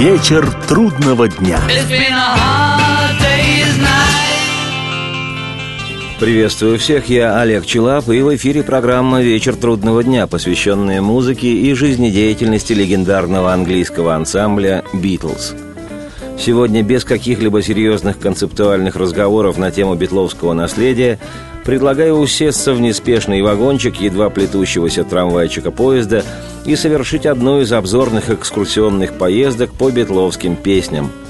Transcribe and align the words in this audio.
Вечер 0.00 0.50
трудного 0.66 1.28
дня. 1.28 1.60
Приветствую 6.18 6.78
всех, 6.78 7.10
я 7.10 7.38
Олег 7.38 7.66
Челап, 7.66 8.08
и 8.08 8.22
в 8.22 8.34
эфире 8.34 8.62
программа 8.62 9.20
«Вечер 9.20 9.54
трудного 9.56 10.02
дня», 10.02 10.26
посвященная 10.26 11.02
музыке 11.02 11.48
и 11.48 11.74
жизнедеятельности 11.74 12.72
легендарного 12.72 13.52
английского 13.52 14.14
ансамбля 14.14 14.84
«Битлз». 14.94 15.54
Сегодня 16.38 16.82
без 16.82 17.04
каких-либо 17.04 17.60
серьезных 17.60 18.18
концептуальных 18.18 18.96
разговоров 18.96 19.58
на 19.58 19.70
тему 19.70 19.96
битловского 19.96 20.54
наследия 20.54 21.18
предлагаю 21.64 22.14
усесться 22.14 22.74
в 22.74 22.80
неспешный 22.80 23.42
вагончик 23.42 24.00
едва 24.00 24.30
плетущегося 24.30 25.04
трамвайчика 25.04 25.70
поезда 25.70 26.24
и 26.64 26.76
совершить 26.76 27.26
одну 27.26 27.60
из 27.60 27.72
обзорных 27.72 28.30
экскурсионных 28.30 29.14
поездок 29.14 29.72
по 29.72 29.90
битловским 29.90 30.56
песням– 30.56 31.10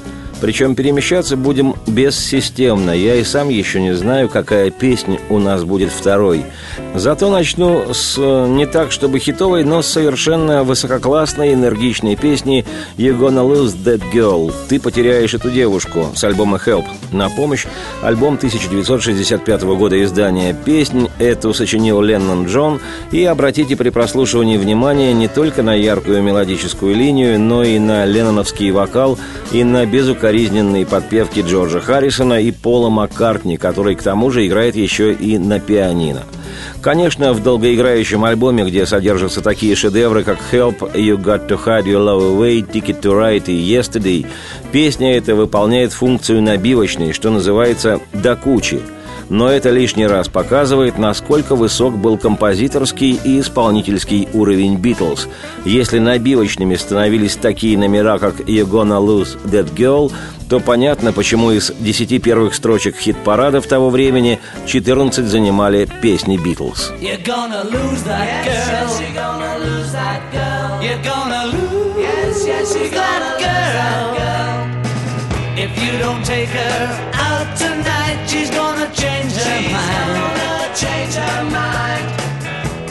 причем 0.40 0.74
перемещаться 0.74 1.36
будем 1.36 1.74
бессистемно. 1.86 2.90
Я 2.90 3.16
и 3.16 3.24
сам 3.24 3.48
еще 3.48 3.80
не 3.80 3.94
знаю, 3.94 4.28
какая 4.28 4.70
песня 4.70 5.20
у 5.28 5.38
нас 5.38 5.64
будет 5.64 5.90
второй. 5.90 6.44
Зато 6.94 7.30
начну 7.30 7.92
с 7.92 8.16
э, 8.18 8.46
не 8.48 8.66
так, 8.66 8.90
чтобы 8.90 9.18
хитовой, 9.18 9.64
но 9.64 9.82
совершенно 9.82 10.64
высококлассной, 10.64 11.54
энергичной 11.54 12.16
песни 12.16 12.64
«You're 12.96 13.18
gonna 13.18 13.46
lose 13.46 13.76
that 13.84 14.02
girl» 14.12 14.52
«Ты 14.68 14.80
потеряешь 14.80 15.34
эту 15.34 15.50
девушку» 15.50 16.06
с 16.14 16.24
альбома 16.24 16.60
«Help». 16.64 16.86
На 17.12 17.28
помощь 17.28 17.66
альбом 18.02 18.34
1965 18.34 19.62
года 19.62 20.02
издания 20.02 20.56
песнь 20.64 21.08
эту 21.18 21.52
сочинил 21.54 22.00
Леннон 22.00 22.46
Джон. 22.46 22.80
И 23.12 23.24
обратите 23.24 23.76
при 23.76 23.90
прослушивании 23.90 24.56
внимание 24.56 25.12
не 25.12 25.28
только 25.28 25.62
на 25.62 25.74
яркую 25.74 26.22
мелодическую 26.22 26.94
линию, 26.94 27.38
но 27.38 27.62
и 27.62 27.78
на 27.78 28.04
ленноновский 28.06 28.70
вокал 28.70 29.18
и 29.52 29.64
на 29.64 29.86
безукоризненный 29.86 30.29
укоризненные 30.30 30.86
подпевки 30.86 31.40
Джорджа 31.40 31.80
Харрисона 31.80 32.40
и 32.40 32.52
Пола 32.52 32.88
Маккартни, 32.88 33.56
который 33.56 33.96
к 33.96 34.02
тому 34.04 34.30
же 34.30 34.46
играет 34.46 34.76
еще 34.76 35.12
и 35.12 35.38
на 35.38 35.58
пианино. 35.58 36.22
Конечно, 36.80 37.32
в 37.32 37.42
долгоиграющем 37.42 38.22
альбоме, 38.22 38.64
где 38.64 38.86
содержатся 38.86 39.40
такие 39.40 39.74
шедевры, 39.74 40.22
как 40.22 40.38
«Help», 40.52 40.94
«You 40.94 41.16
Got 41.16 41.48
to 41.48 41.58
Hide 41.60 41.86
Your 41.86 42.06
Love 42.06 42.36
Away», 42.36 42.64
«Ticket 42.64 43.00
to 43.00 43.10
Ride» 43.10 43.46
и 43.46 43.74
«Yesterday», 43.74 44.24
песня 44.70 45.16
эта 45.16 45.34
выполняет 45.34 45.92
функцию 45.92 46.42
набивочной, 46.42 47.12
что 47.12 47.30
называется 47.30 47.98
«до 48.12 48.36
кучи», 48.36 48.80
но 49.30 49.48
это 49.48 49.70
лишний 49.70 50.06
раз 50.06 50.28
показывает, 50.28 50.98
насколько 50.98 51.54
высок 51.54 51.96
был 51.96 52.18
композиторский 52.18 53.18
и 53.24 53.40
исполнительский 53.40 54.28
уровень 54.34 54.76
«Битлз». 54.76 55.28
Если 55.64 55.98
набивочными 55.98 56.74
становились 56.74 57.36
такие 57.36 57.78
номера, 57.78 58.18
как 58.18 58.40
«You're 58.40 58.68
gonna 58.68 59.00
lose 59.00 59.38
that 59.46 59.72
girl», 59.74 60.12
то 60.50 60.58
понятно, 60.58 61.12
почему 61.12 61.52
из 61.52 61.70
десяти 61.78 62.18
первых 62.18 62.54
строчек 62.54 62.96
хит-парадов 62.96 63.68
того 63.68 63.88
времени 63.88 64.40
14 64.66 65.24
занимали 65.24 65.88
песни 66.02 66.36
«Битлз». 66.36 66.92
If 75.60 75.76
you 75.84 75.92
don't 75.98 76.24
take 76.24 76.48
her 76.48 77.12
out 77.12 77.54
tonight, 77.54 78.24
she's 78.26 78.48
gonna 78.48 78.88
change 78.94 79.32
her 79.34 79.44
she's 79.44 79.70
mind. 79.70 80.08
Gonna 80.16 80.74
change 80.74 81.14
her 81.20 81.44
mind. 81.52 82.06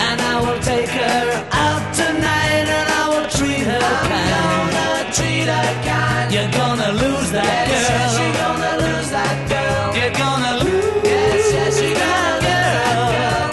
And 0.07 0.21
I 0.21 0.35
will 0.45 0.61
take 0.61 0.89
her 0.89 1.47
out 1.49 1.85
tonight, 1.95 2.65
and 2.77 2.87
I 3.01 3.03
will 3.09 3.27
treat 3.37 3.65
her 3.65 3.81
I'm 3.81 4.05
kind. 4.13 4.69
Gonna 4.77 5.05
treat 5.17 5.47
her 5.49 5.71
kind. 5.89 6.27
You're 6.31 6.51
gonna 6.61 6.91
lose 6.93 7.31
that 7.31 7.65
yes, 7.73 7.89
girl. 7.89 8.05
Yes, 8.05 8.13
you're 8.21 8.37
gonna 8.45 8.73
lose 8.85 9.09
that 9.17 9.37
girl. 9.49 9.85
You're 9.97 10.17
gonna 10.23 10.53
lose. 10.61 11.01
Yes, 11.09 11.53
yes, 11.57 11.73
you're 11.81 11.97
gonna 12.05 12.37
girl. 12.45 13.09
girl. 13.17 13.49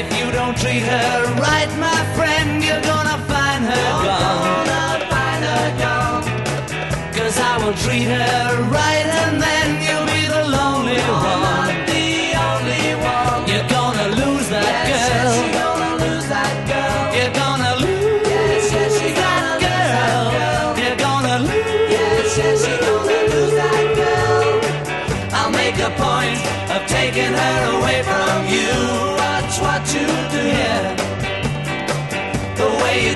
If 0.00 0.06
you 0.18 0.26
don't 0.30 0.56
treat 0.56 0.84
her 0.86 1.23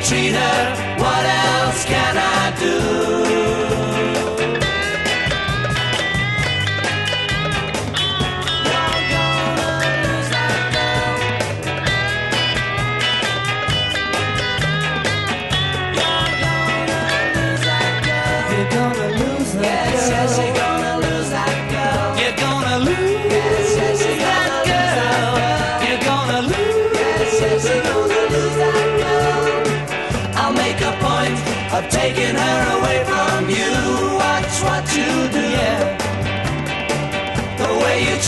Treat 0.09 0.33
her. 0.33 0.88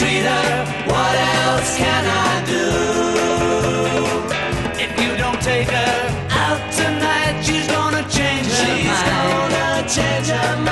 Treat 0.01 0.25
her, 0.25 0.65
what 0.89 1.15
else 1.45 1.77
can 1.77 2.05
I 2.27 2.33
do? 2.55 2.67
If 4.85 4.91
you 4.99 5.11
don't 5.19 5.41
take 5.43 5.69
her 5.69 5.97
out 6.31 6.63
tonight, 6.73 7.43
she's 7.45 7.67
gonna 7.69 8.05
change 8.09 8.47
her 8.47 8.67
mind. 8.67 8.81
She's 8.81 9.03
gonna 9.13 9.89
change 9.95 10.29
her 10.29 10.57
mind. 10.57 10.70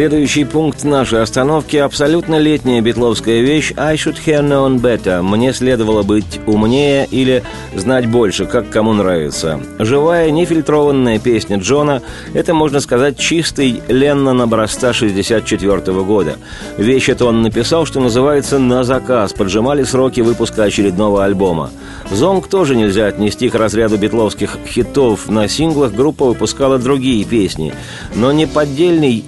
Следующий 0.00 0.44
пункт 0.44 0.82
нашей 0.82 1.20
остановки– 1.20 1.76
абсолютно 1.76 2.38
летняя 2.38 2.80
битловская 2.80 3.42
вещь 3.42 3.74
«I 3.76 3.96
should 3.96 4.16
have 4.24 4.48
known 4.48 4.80
better»– 4.80 5.20
«Мне 5.22 5.52
следовало 5.52 6.02
быть 6.02 6.40
умнее» 6.46 7.06
или 7.10 7.42
«Знать 7.76 8.06
больше», 8.06 8.46
как 8.46 8.70
кому 8.70 8.94
нравится. 8.94 9.60
Живая, 9.78 10.30
нефильтрованная 10.30 11.18
песня 11.18 11.58
Джона– 11.58 12.00
это, 12.32 12.54
можно 12.54 12.80
сказать, 12.80 13.18
чистый 13.18 13.82
Леннон 13.88 14.40
образца 14.40 14.94
64 14.94 15.92
года. 16.02 16.36
Вещь 16.78 17.10
эту 17.10 17.26
он 17.26 17.42
написал, 17.42 17.84
что 17.84 18.00
называется, 18.00 18.58
на 18.58 18.84
заказ, 18.84 19.34
поджимали 19.34 19.82
сроки 19.82 20.22
выпуска 20.22 20.64
очередного 20.64 21.26
альбома. 21.26 21.68
«Зонг» 22.10 22.48
тоже 22.48 22.74
нельзя 22.74 23.06
отнести 23.06 23.50
к 23.50 23.54
разряду 23.54 23.96
битловских 23.96 24.56
хитов. 24.66 25.28
На 25.28 25.46
синглах 25.46 25.92
группа 25.92 26.24
выпускала 26.24 26.78
другие 26.78 27.24
песни. 27.24 27.72
Но 28.14 28.32
не 28.32 28.46
поддельный, 28.46 29.22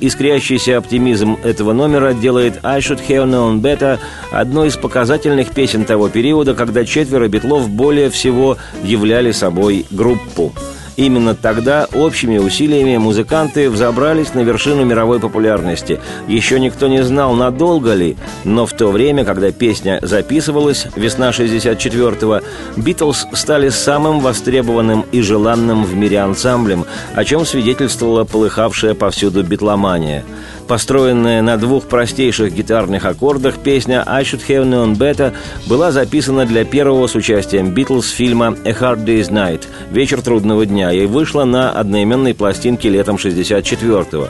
Кажущийся 0.62 0.78
оптимизм 0.78 1.38
этого 1.42 1.72
номера 1.72 2.14
делает 2.14 2.60
«I 2.62 2.78
should 2.78 3.00
have 3.08 3.26
known 3.26 3.60
better» 3.60 3.98
одной 4.30 4.68
из 4.68 4.76
показательных 4.76 5.50
песен 5.50 5.84
того 5.84 6.08
периода, 6.08 6.54
когда 6.54 6.84
четверо 6.84 7.26
битлов 7.26 7.68
более 7.68 8.10
всего 8.10 8.58
являли 8.84 9.32
собой 9.32 9.86
группу. 9.90 10.52
Именно 10.96 11.34
тогда 11.34 11.88
общими 11.94 12.38
усилиями 12.38 12.96
музыканты 12.96 13.70
взобрались 13.70 14.34
на 14.34 14.40
вершину 14.40 14.84
мировой 14.84 15.18
популярности. 15.18 16.00
Еще 16.28 16.60
никто 16.60 16.86
не 16.86 17.02
знал, 17.02 17.34
надолго 17.34 17.94
ли, 17.94 18.16
но 18.44 18.66
в 18.66 18.72
то 18.72 18.88
время, 18.88 19.24
когда 19.24 19.50
песня 19.50 19.98
записывалась, 20.02 20.86
весна 20.94 21.30
64-го, 21.30 22.40
«Битлз» 22.76 23.26
стали 23.32 23.70
самым 23.70 24.20
востребованным 24.20 25.06
и 25.12 25.22
желанным 25.22 25.84
в 25.84 25.96
мире 25.96 26.20
ансамблем, 26.20 26.84
о 27.14 27.24
чем 27.24 27.46
свидетельствовала 27.46 28.24
полыхавшая 28.24 28.94
повсюду 28.94 29.42
битломания– 29.42 30.24
Построенная 30.72 31.42
на 31.42 31.58
двух 31.58 31.84
простейших 31.84 32.54
гитарных 32.54 33.04
аккордах, 33.04 33.58
песня 33.58 34.02
«I 34.06 34.22
Should 34.22 34.40
Have 34.48 34.64
Known 34.64 34.96
Better» 34.96 35.34
была 35.66 35.92
записана 35.92 36.46
для 36.46 36.64
первого 36.64 37.06
с 37.08 37.14
участием 37.14 37.74
Битлз 37.74 38.08
фильма 38.08 38.56
«A 38.64 38.70
Hard 38.70 39.04
Day's 39.04 39.28
Night» 39.28 39.64
«Вечер 39.90 40.22
трудного 40.22 40.64
дня» 40.64 40.90
и 40.90 41.04
вышла 41.04 41.44
на 41.44 41.72
одноименной 41.72 42.32
пластинке 42.32 42.88
летом 42.88 43.16
64-го. 43.16 44.28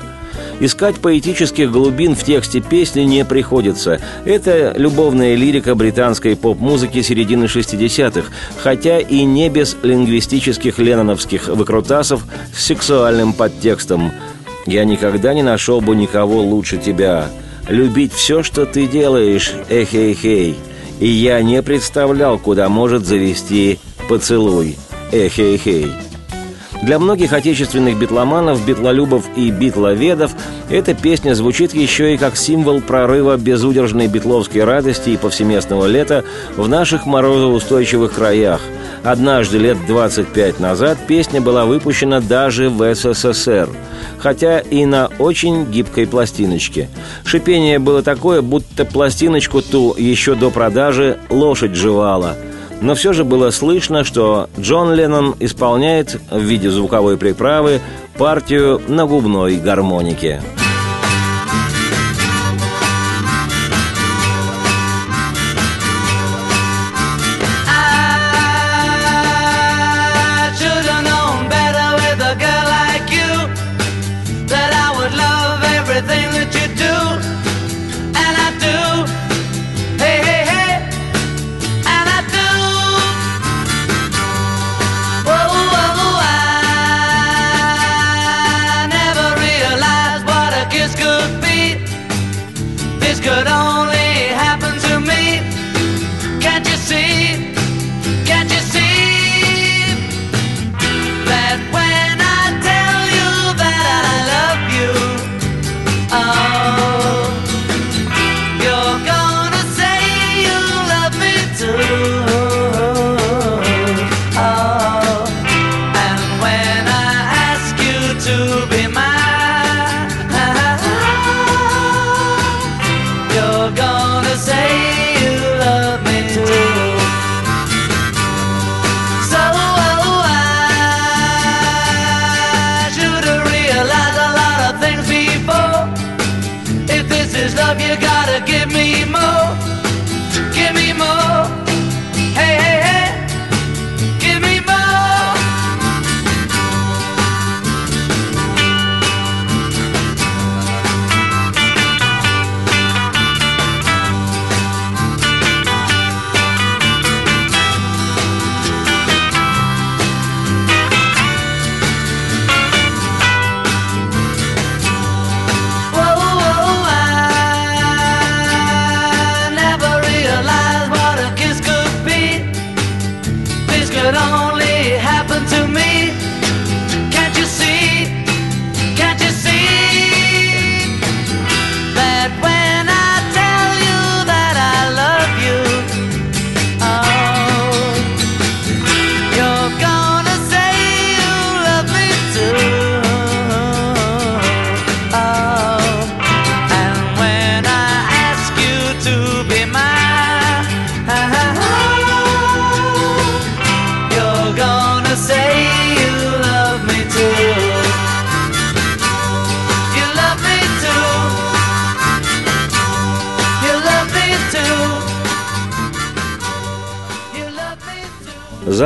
Искать 0.59 0.97
поэтических 0.97 1.71
глубин 1.71 2.17
в 2.17 2.25
тексте 2.25 2.61
песни 2.61 3.03
не 3.03 3.25
приходится. 3.25 4.01
Это 4.25 4.75
любовная 4.77 5.37
лирика 5.37 5.77
британской 5.77 6.35
поп-музыки 6.35 7.03
середины 7.03 7.45
60-х, 7.45 8.33
хотя 8.59 8.99
и 8.99 9.23
не 9.23 9.49
без 9.49 9.77
лингвистических 9.81 10.81
ленноновских 10.81 11.47
выкрутасов 11.47 12.25
с 12.53 12.65
сексуальным 12.65 13.33
подтекстом– 13.33 14.11
я 14.67 14.85
никогда 14.85 15.35
не 15.35 15.43
нашел 15.43 15.81
бы 15.81 15.95
никого 15.97 16.41
лучше 16.41 16.79
тебя. 16.79 17.29
Любить 17.69 18.13
все, 18.13 18.43
что 18.43 18.67
ты 18.67 18.87
делаешь, 18.87 19.53
эхей-хей. 19.69 20.57
И 21.01 21.09
я 21.09 21.43
не 21.43 21.63
представлял, 21.63 22.39
куда 22.39 22.69
может 22.69 23.07
завести 23.07 23.79
поцелуй, 24.09 24.77
эхей-хей. 25.11 25.91
Для 26.83 26.99
многих 26.99 27.33
отечественных 27.33 27.97
битломанов, 27.97 28.67
битлолюбов 28.67 29.25
и 29.37 29.51
битловедов 29.51 30.33
эта 30.69 30.95
песня 30.95 31.35
звучит 31.35 31.75
еще 31.75 32.13
и 32.13 32.17
как 32.17 32.37
символ 32.37 32.81
прорыва 32.81 33.37
безудержной 33.37 34.09
битловской 34.09 34.65
радости 34.65 35.11
и 35.11 35.17
повсеместного 35.17 35.87
лета 35.87 36.25
в 36.57 36.69
наших 36.69 37.07
морозоустойчивых 37.07 38.13
краях. 38.13 38.61
Однажды 39.05 39.59
лет 39.59 39.77
25 39.87 40.61
назад 40.61 40.99
песня 41.07 41.41
была 41.41 41.65
выпущена 41.65 42.21
даже 42.21 42.71
в 42.71 42.95
СССР, 42.95 43.69
хотя 44.19 44.61
и 44.61 44.85
на 44.87 45.09
очень 45.19 45.65
гибкой 45.65 46.07
пластиночке. 46.07 46.89
Шипение 47.25 47.79
было 47.79 48.03
такое, 48.03 48.43
будто 48.43 48.85
пластиночку 48.85 49.61
ту 49.61 49.95
еще 49.97 50.35
до 50.35 50.51
продажи 50.51 51.19
лошадь 51.31 51.75
жевала– 51.75 52.37
но 52.83 52.97
все 52.97 53.13
же 53.13 53.25
было 53.25 53.51
слышно, 53.51 54.03
что 54.03 54.51
Джон 54.59 54.93
Леннон 54.93 55.37
исполняет 55.39 56.21
в 56.31 56.41
виде 56.41 56.69
звуковой 56.69 57.17
приправы 57.17 57.81
партию 58.19 58.83
на 58.89 59.07
губной 59.07 59.57
гармонике. 59.57 60.43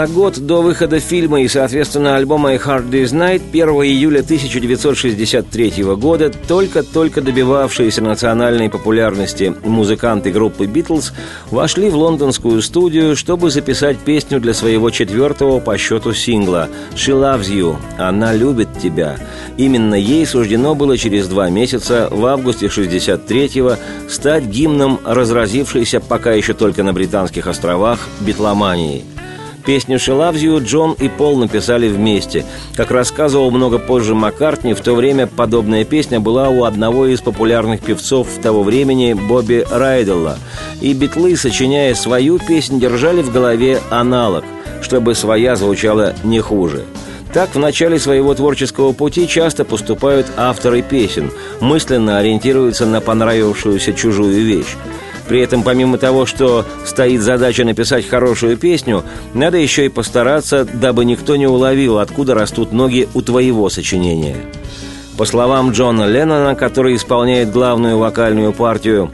Год 0.08 0.38
до 0.38 0.62
выхода 0.62 1.00
фильма 1.00 1.42
и, 1.42 1.48
соответственно, 1.48 2.16
альбома 2.16 2.50
«A 2.50 2.56
Hard 2.56 2.90
Day's 2.90 3.12
Night» 3.12 3.42
1 3.50 3.68
июля 3.84 4.20
1963 4.20 5.82
года 5.96 6.30
только-только 6.30 7.22
добивавшиеся 7.22 8.02
национальной 8.02 8.68
популярности 8.70 9.54
музыканты 9.64 10.30
группы 10.30 10.66
«Битлз» 10.66 11.12
вошли 11.50 11.90
в 11.90 11.96
лондонскую 11.96 12.62
студию, 12.62 13.16
чтобы 13.16 13.50
записать 13.50 13.98
песню 13.98 14.40
для 14.40 14.54
своего 14.54 14.90
четвертого 14.90 15.60
по 15.60 15.76
счету 15.76 16.12
сингла 16.12 16.68
«She 16.94 17.12
Loves 17.12 17.50
You»– 17.50 17.76
«Она 17.98 18.32
любит 18.32 18.68
тебя». 18.80 19.16
Именно 19.56 19.94
ей 19.94 20.26
суждено 20.26 20.74
было 20.74 20.96
через 20.98 21.26
два 21.26 21.50
месяца, 21.50 22.08
в 22.10 22.24
августе 22.26 22.66
63-го, 22.66 23.76
стать 24.08 24.44
гимном 24.44 25.00
разразившейся 25.04 26.00
пока 26.00 26.32
еще 26.32 26.54
только 26.54 26.82
на 26.82 26.92
Британских 26.92 27.46
островах 27.46 28.00
битломании– 28.20 29.04
Песню 29.66 29.96
«She 29.96 30.16
Loves 30.16 30.36
You» 30.36 30.64
Джон 30.64 30.92
и 30.92 31.08
Пол 31.08 31.38
написали 31.38 31.88
вместе. 31.88 32.46
Как 32.76 32.92
рассказывал 32.92 33.50
много 33.50 33.78
позже 33.78 34.14
Маккартни, 34.14 34.74
в 34.74 34.80
то 34.80 34.94
время 34.94 35.26
подобная 35.26 35.84
песня 35.84 36.20
была 36.20 36.48
у 36.50 36.62
одного 36.62 37.06
из 37.06 37.20
популярных 37.20 37.80
певцов 37.80 38.28
того 38.40 38.62
времени 38.62 39.12
Бобби 39.12 39.66
Райделла. 39.68 40.38
И 40.80 40.92
битлы, 40.92 41.36
сочиняя 41.36 41.94
свою 41.94 42.38
песнь, 42.38 42.78
держали 42.78 43.22
в 43.22 43.32
голове 43.32 43.80
аналог, 43.90 44.44
чтобы 44.82 45.16
своя 45.16 45.56
звучала 45.56 46.14
не 46.22 46.38
хуже. 46.40 46.84
Так 47.32 47.56
в 47.56 47.58
начале 47.58 47.98
своего 47.98 48.34
творческого 48.34 48.92
пути 48.92 49.26
часто 49.26 49.64
поступают 49.64 50.28
авторы 50.36 50.80
песен, 50.82 51.32
мысленно 51.60 52.18
ориентируются 52.18 52.86
на 52.86 53.00
понравившуюся 53.00 53.92
чужую 53.94 54.44
вещь. 54.44 54.76
При 55.28 55.40
этом, 55.40 55.62
помимо 55.62 55.98
того, 55.98 56.24
что 56.26 56.64
стоит 56.84 57.20
задача 57.20 57.64
написать 57.64 58.08
хорошую 58.08 58.56
песню, 58.56 59.02
надо 59.34 59.56
еще 59.56 59.86
и 59.86 59.90
постараться, 59.90 60.64
дабы 60.64 61.04
никто 61.04 61.36
не 61.36 61.46
уловил, 61.46 61.98
откуда 61.98 62.34
растут 62.34 62.72
ноги 62.72 63.08
у 63.14 63.22
твоего 63.22 63.68
сочинения. 63.68 64.36
По 65.16 65.24
словам 65.24 65.70
Джона 65.70 66.04
Леннона, 66.04 66.54
который 66.54 66.94
исполняет 66.94 67.50
главную 67.50 67.98
вокальную 67.98 68.52
партию, 68.52 69.10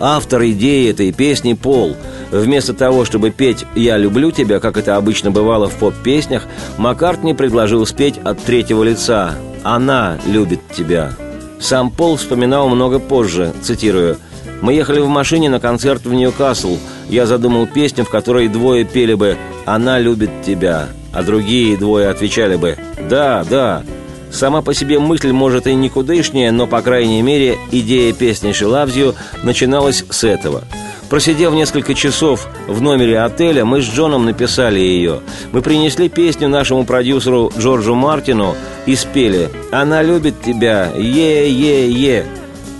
автор 0.00 0.42
идеи 0.44 0.90
этой 0.90 1.12
песни 1.12 1.52
Пол. 1.52 1.96
Вместо 2.30 2.74
того, 2.74 3.04
чтобы 3.04 3.30
петь 3.30 3.64
«Я 3.74 3.96
люблю 3.96 4.30
тебя», 4.30 4.60
как 4.60 4.76
это 4.76 4.96
обычно 4.96 5.30
бывало 5.30 5.68
в 5.68 5.74
поп-песнях, 5.74 6.44
Маккартни 6.76 7.32
предложил 7.32 7.86
спеть 7.86 8.18
от 8.22 8.38
третьего 8.42 8.82
лица 8.82 9.34
«Она 9.62 10.18
любит 10.26 10.60
тебя». 10.74 11.12
Сам 11.60 11.90
Пол 11.90 12.16
вспоминал 12.16 12.68
много 12.68 12.98
позже, 12.98 13.52
цитирую, 13.62 14.18
«Мы 14.60 14.74
ехали 14.74 15.00
в 15.00 15.08
машине 15.08 15.48
на 15.48 15.60
концерт 15.60 16.04
в 16.04 16.12
Ньюкасл. 16.12 16.78
Я 17.08 17.26
задумал 17.26 17.66
песню, 17.66 18.04
в 18.04 18.10
которой 18.10 18.48
двое 18.48 18.84
пели 18.84 19.14
бы 19.14 19.36
«Она 19.66 19.98
любит 19.98 20.30
тебя», 20.44 20.88
а 21.12 21.22
другие 21.22 21.76
двое 21.76 22.08
отвечали 22.08 22.56
бы 22.56 22.76
«Да, 23.08 23.44
да». 23.48 23.82
Сама 24.30 24.60
по 24.60 24.74
себе 24.74 24.98
мысль, 24.98 25.32
может, 25.32 25.66
и 25.66 25.74
никудышняя, 25.74 26.52
но, 26.52 26.66
по 26.66 26.82
крайней 26.82 27.22
мере, 27.22 27.56
идея 27.72 28.12
песни 28.12 28.50
«She 28.50 29.14
начиналась 29.42 30.04
с 30.10 30.24
этого– 30.24 30.64
Просидев 31.08 31.54
несколько 31.54 31.94
часов 31.94 32.46
в 32.66 32.82
номере 32.82 33.20
отеля, 33.20 33.64
мы 33.64 33.80
с 33.80 33.86
Джоном 33.86 34.26
написали 34.26 34.78
ее. 34.78 35.20
Мы 35.52 35.62
принесли 35.62 36.08
песню 36.08 36.48
нашему 36.48 36.84
продюсеру 36.84 37.50
Джорджу 37.56 37.94
Мартину 37.94 38.54
и 38.84 38.94
спели 38.94 39.48
«Она 39.72 40.02
любит 40.02 40.42
тебя, 40.42 40.90
е-е-е». 40.94 42.26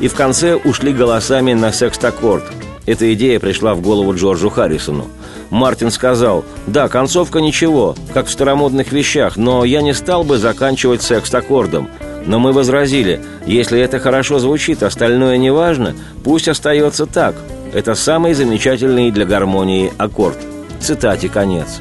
И 0.00 0.08
в 0.08 0.14
конце 0.14 0.54
ушли 0.54 0.92
голосами 0.92 1.54
на 1.54 1.72
секстаккорд. 1.72 2.44
Эта 2.86 3.12
идея 3.12 3.38
пришла 3.40 3.74
в 3.74 3.82
голову 3.82 4.14
Джорджу 4.14 4.48
Харрисону. 4.48 5.08
Мартин 5.50 5.90
сказал, 5.90 6.44
да, 6.66 6.88
концовка 6.88 7.40
ничего, 7.40 7.94
как 8.14 8.26
в 8.26 8.30
старомодных 8.30 8.92
вещах, 8.92 9.36
но 9.36 9.64
я 9.64 9.82
не 9.82 9.92
стал 9.92 10.24
бы 10.24 10.38
заканчивать 10.38 11.02
секст-аккордом. 11.02 11.88
Но 12.26 12.38
мы 12.38 12.52
возразили, 12.52 13.20
если 13.46 13.80
это 13.80 13.98
хорошо 13.98 14.38
звучит, 14.38 14.82
остальное 14.82 15.36
не 15.38 15.50
важно, 15.50 15.94
пусть 16.24 16.48
остается 16.48 17.06
так. 17.06 17.34
Это 17.72 17.94
самый 17.94 18.34
замечательный 18.34 19.10
для 19.10 19.26
гармонии 19.26 19.92
аккорд. 19.98 20.38
Цитате 20.80 21.28
конец. 21.28 21.80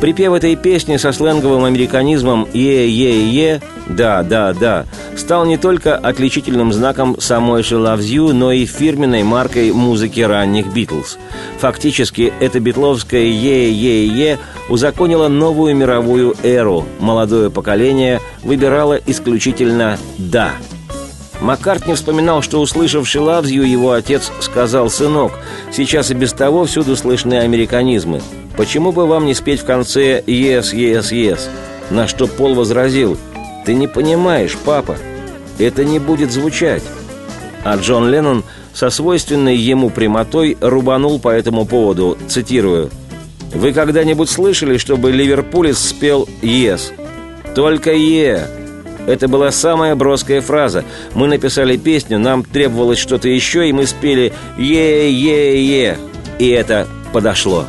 Припев 0.00 0.34
этой 0.34 0.56
песни 0.56 0.96
со 0.96 1.12
сленговым 1.12 1.64
американизмом 1.64 2.46
«е-е-е», 2.52 3.62
«да, 3.88 4.22
да, 4.22 4.52
да», 4.52 4.84
стал 5.16 5.46
не 5.46 5.56
только 5.56 5.96
отличительным 5.96 6.72
знаком 6.72 7.18
самой 7.20 7.62
«She 7.62 7.78
Loves 7.78 8.00
You», 8.00 8.32
но 8.32 8.52
и 8.52 8.66
фирменной 8.66 9.22
маркой 9.22 9.72
музыки 9.72 10.20
ранних 10.20 10.66
«Битлз». 10.74 11.18
Фактически, 11.58 12.32
это 12.40 12.60
битловское 12.60 13.24
«е-е-е» 13.24 14.38
узаконило 14.68 15.28
новую 15.28 15.74
мировую 15.74 16.34
эру. 16.42 16.84
Молодое 16.98 17.50
поколение 17.50 18.20
выбирало 18.42 18.94
исключительно 19.06 19.98
«да». 20.18 20.50
Маккартни 21.40 21.94
вспоминал, 21.94 22.42
что, 22.42 22.60
услышав 22.60 23.06
«She 23.06 23.66
его 23.66 23.92
отец 23.92 24.30
сказал, 24.40 24.90
«Сынок, 24.90 25.32
сейчас 25.72 26.10
и 26.10 26.14
без 26.14 26.32
того 26.32 26.64
всюду 26.64 26.96
слышны 26.96 27.34
американизмы. 27.34 28.20
Почему 28.56 28.92
бы 28.92 29.06
вам 29.06 29.26
не 29.26 29.34
спеть 29.34 29.60
в 29.60 29.64
конце 29.64 30.20
«Yes, 30.20 30.72
yes, 30.72 31.10
yes»?» 31.10 31.40
На 31.90 32.06
что 32.06 32.26
Пол 32.26 32.54
возразил, 32.54 33.18
«Ты 33.66 33.74
не 33.74 33.88
понимаешь, 33.88 34.56
папа, 34.64 34.96
это 35.58 35.84
не 35.84 35.98
будет 35.98 36.30
звучать». 36.30 36.82
А 37.64 37.76
Джон 37.76 38.10
Леннон 38.10 38.44
со 38.72 38.90
свойственной 38.90 39.56
ему 39.56 39.90
прямотой 39.90 40.56
рубанул 40.60 41.18
по 41.18 41.30
этому 41.30 41.64
поводу, 41.64 42.16
цитирую, 42.28 42.90
«Вы 43.52 43.72
когда-нибудь 43.72 44.30
слышали, 44.30 44.78
чтобы 44.78 45.10
Ливерпулис 45.12 45.78
спел 45.78 46.28
«Yes»?» 46.42 46.92
«Только 47.54 47.92
«Е». 47.92 48.46
Это 49.06 49.28
была 49.28 49.50
самая 49.50 49.94
броская 49.94 50.40
фраза. 50.40 50.84
Мы 51.14 51.26
написали 51.26 51.76
песню, 51.76 52.18
нам 52.18 52.42
требовалось 52.42 52.98
что-то 52.98 53.28
еще, 53.28 53.68
и 53.68 53.72
мы 53.72 53.86
спели 53.86 54.32
«Е-е-е». 54.58 55.98
И 56.38 56.48
это 56.48 56.88
подошло. 57.12 57.66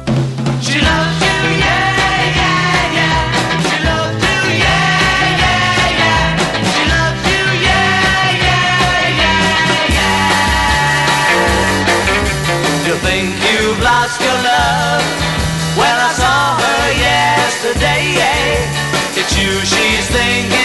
She's 19.75 20.07
thinking 20.07 20.64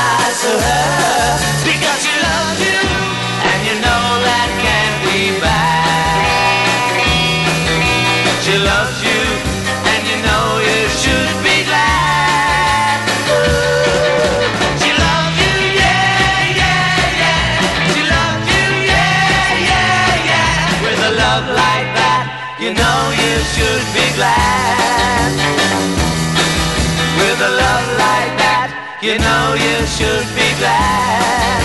eyes 0.00 0.42
to 0.42 0.52
her. 0.64 1.59
Should 30.00 30.28
be 30.40 30.48
glad. 30.60 31.62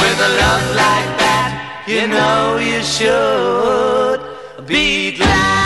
With 0.00 0.18
a 0.28 0.30
love 0.42 0.66
like 0.84 1.10
that, 1.24 1.50
you 1.86 2.02
know 2.14 2.56
you 2.70 2.80
should 2.96 4.20
be 4.66 5.16
glad. 5.18 5.58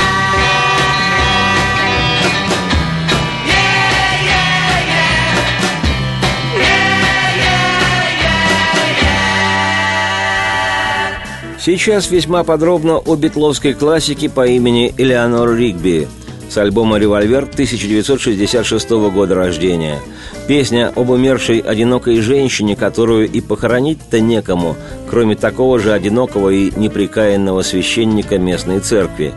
Сейчас 11.61 12.11
весьма 12.11 12.45
подробно 12.45 12.99
о 12.99 13.17
битловской 13.17 13.73
классике 13.73 14.29
по 14.29 14.47
имени 14.47 14.93
Элеонор 14.99 15.55
Ригби 15.55 16.07
с 16.55 16.57
альбома 16.57 16.99
«Револьвер» 16.99 17.43
1966 17.43 18.91
года 19.13 19.35
рождения. 19.35 19.99
Песня 20.47 20.93
об 20.95 21.11
умершей 21.11 21.59
одинокой 21.59 22.21
женщине, 22.21 22.77
которую 22.77 23.29
и 23.29 23.41
похоронить-то 23.41 24.21
некому, 24.21 24.77
кроме 25.11 25.35
такого 25.35 25.81
же 25.81 25.93
одинокого 25.93 26.51
и 26.51 26.71
неприкаянного 26.77 27.63
священника 27.63 28.39
местной 28.39 28.79
церкви. 28.79 29.35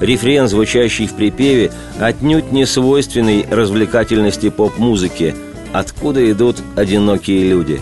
Рефрен, 0.00 0.46
звучащий 0.46 1.08
в 1.08 1.14
припеве, 1.14 1.72
отнюдь 1.98 2.52
не 2.52 2.66
свойственный 2.66 3.46
развлекательности 3.50 4.48
поп-музыки. 4.48 5.34
Откуда 5.72 6.30
идут 6.30 6.58
одинокие 6.76 7.48
люди? 7.48 7.80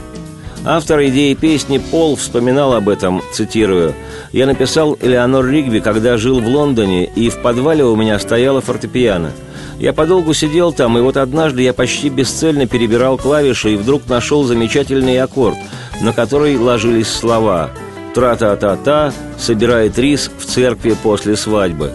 Автор 0.64 1.00
идеи 1.06 1.34
песни 1.34 1.78
Пол 1.78 2.16
вспоминал 2.16 2.74
об 2.74 2.88
этом, 2.88 3.22
цитирую. 3.32 3.94
«Я 4.32 4.46
написал 4.46 4.98
Элеонор 5.00 5.46
Ригби, 5.46 5.78
когда 5.78 6.16
жил 6.18 6.40
в 6.40 6.46
Лондоне, 6.46 7.04
и 7.04 7.30
в 7.30 7.40
подвале 7.40 7.84
у 7.84 7.94
меня 7.94 8.18
стояла 8.18 8.60
фортепиано. 8.60 9.30
Я 9.78 9.92
подолгу 9.92 10.34
сидел 10.34 10.72
там, 10.72 10.98
и 10.98 11.00
вот 11.00 11.16
однажды 11.16 11.62
я 11.62 11.72
почти 11.72 12.08
бесцельно 12.08 12.66
перебирал 12.66 13.16
клавиши 13.16 13.74
и 13.74 13.76
вдруг 13.76 14.08
нашел 14.08 14.42
замечательный 14.42 15.20
аккорд, 15.20 15.56
на 16.02 16.12
который 16.12 16.58
ложились 16.58 17.08
слова 17.08 17.70
«Тра-та-та-та, 18.14 19.12
собирает 19.38 19.96
рис 19.98 20.30
в 20.36 20.44
церкви 20.44 20.96
после 21.00 21.36
свадьбы». 21.36 21.92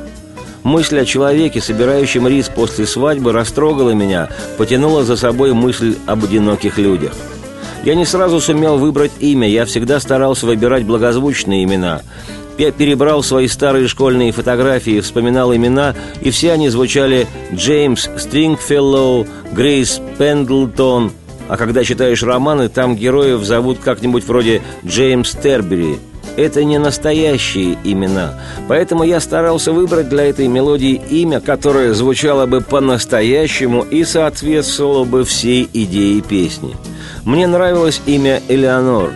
Мысль 0.63 0.99
о 0.99 1.05
человеке, 1.05 1.59
собирающем 1.59 2.25
рис 2.25 2.47
после 2.47 2.87
свадьбы, 2.87 3.33
растрогала 3.33 3.91
меня, 3.91 4.29
потянула 4.57 5.03
за 5.03 5.17
собой 5.17 5.51
мысль 5.51 5.97
об 6.07 6.23
одиноких 6.23 6.77
людях– 6.77 7.11
я 7.83 7.95
не 7.95 8.05
сразу 8.05 8.39
сумел 8.39 8.77
выбрать 8.77 9.11
имя, 9.19 9.47
я 9.47 9.65
всегда 9.65 9.99
старался 9.99 10.45
выбирать 10.45 10.85
благозвучные 10.85 11.63
имена. 11.63 12.01
Я 12.57 12.71
перебрал 12.71 13.23
свои 13.23 13.47
старые 13.47 13.87
школьные 13.87 14.31
фотографии, 14.31 14.99
вспоминал 14.99 15.55
имена, 15.55 15.95
и 16.21 16.29
все 16.29 16.51
они 16.51 16.69
звучали 16.69 17.27
Джеймс 17.53 18.09
Стрингфеллоу, 18.17 19.27
Грейс 19.51 19.99
Пендлтон. 20.17 21.11
А 21.49 21.57
когда 21.57 21.83
читаешь 21.83 22.23
романы, 22.23 22.69
там 22.69 22.95
героев 22.95 23.43
зовут 23.43 23.79
как-нибудь 23.83 24.23
вроде 24.25 24.61
Джеймс 24.85 25.31
Тербери– 25.31 25.97
это 26.37 26.63
не 26.63 26.77
настоящие 26.77 27.77
имена. 27.83 28.33
Поэтому 28.67 29.03
я 29.03 29.19
старался 29.19 29.71
выбрать 29.71 30.09
для 30.09 30.25
этой 30.25 30.47
мелодии 30.47 31.01
имя, 31.09 31.39
которое 31.39 31.93
звучало 31.93 32.45
бы 32.45 32.61
по-настоящему 32.61 33.81
и 33.81 34.03
соответствовало 34.03 35.03
бы 35.03 35.23
всей 35.23 35.69
идее 35.73 36.21
песни. 36.21 36.75
Мне 37.23 37.47
нравилось 37.47 38.01
имя 38.05 38.41
Элеонор, 38.49 39.11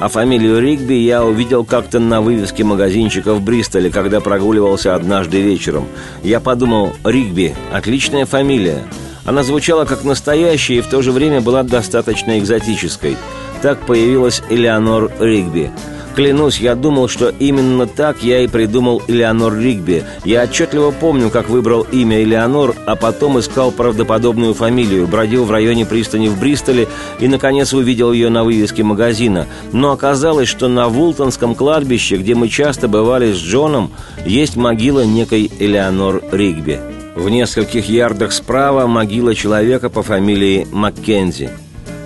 а 0.00 0.08
фамилию 0.08 0.60
Ригби 0.60 0.94
я 0.94 1.24
увидел 1.24 1.64
как-то 1.64 1.98
на 2.00 2.20
вывеске 2.20 2.64
магазинчика 2.64 3.34
в 3.34 3.42
Бристоле, 3.42 3.90
когда 3.90 4.20
прогуливался 4.20 4.94
однажды 4.94 5.40
вечером. 5.40 5.86
Я 6.22 6.40
подумал, 6.40 6.92
Ригби– 7.04 7.54
отличная 7.72 8.26
фамилия. 8.26 8.82
Она 9.24 9.44
звучала 9.44 9.84
как 9.84 10.02
настоящая 10.02 10.78
и 10.78 10.80
в 10.80 10.88
то 10.88 11.02
же 11.02 11.12
время 11.12 11.40
была 11.40 11.62
достаточно 11.62 12.38
экзотической. 12.38 13.16
Так 13.60 13.78
появилась 13.86 14.42
Элеонор 14.50 15.12
Ригби– 15.20 15.70
Клянусь, 16.14 16.58
я 16.58 16.74
думал, 16.74 17.08
что 17.08 17.30
именно 17.38 17.86
так 17.86 18.22
я 18.22 18.40
и 18.40 18.46
придумал 18.46 19.02
Элеонор 19.08 19.56
Ригби. 19.58 20.04
Я 20.24 20.42
отчетливо 20.42 20.90
помню, 20.90 21.30
как 21.30 21.48
выбрал 21.48 21.86
имя 21.90 22.22
Элеонор, 22.22 22.74
а 22.86 22.96
потом 22.96 23.38
искал 23.38 23.72
правдоподобную 23.72 24.52
фамилию, 24.52 25.06
бродил 25.06 25.44
в 25.44 25.50
районе 25.50 25.86
пристани 25.86 26.28
в 26.28 26.38
Бристоле 26.38 26.86
и, 27.18 27.28
наконец, 27.28 27.72
увидел 27.72 28.12
ее 28.12 28.28
на 28.28 28.44
вывеске 28.44 28.82
магазина. 28.82 29.46
Но 29.72 29.92
оказалось, 29.92 30.48
что 30.48 30.68
на 30.68 30.88
Вултонском 30.88 31.54
кладбище, 31.54 32.16
где 32.16 32.34
мы 32.34 32.48
часто 32.48 32.88
бывали 32.88 33.32
с 33.32 33.38
Джоном, 33.38 33.90
есть 34.26 34.56
могила 34.56 35.04
некой 35.04 35.50
Элеонор 35.58 36.22
Ригби. 36.30 36.78
В 37.16 37.28
нескольких 37.30 37.88
ярдах 37.88 38.32
справа 38.32 38.86
могила 38.86 39.34
человека 39.34 39.88
по 39.88 40.02
фамилии 40.02 40.66
Маккензи– 40.70 41.50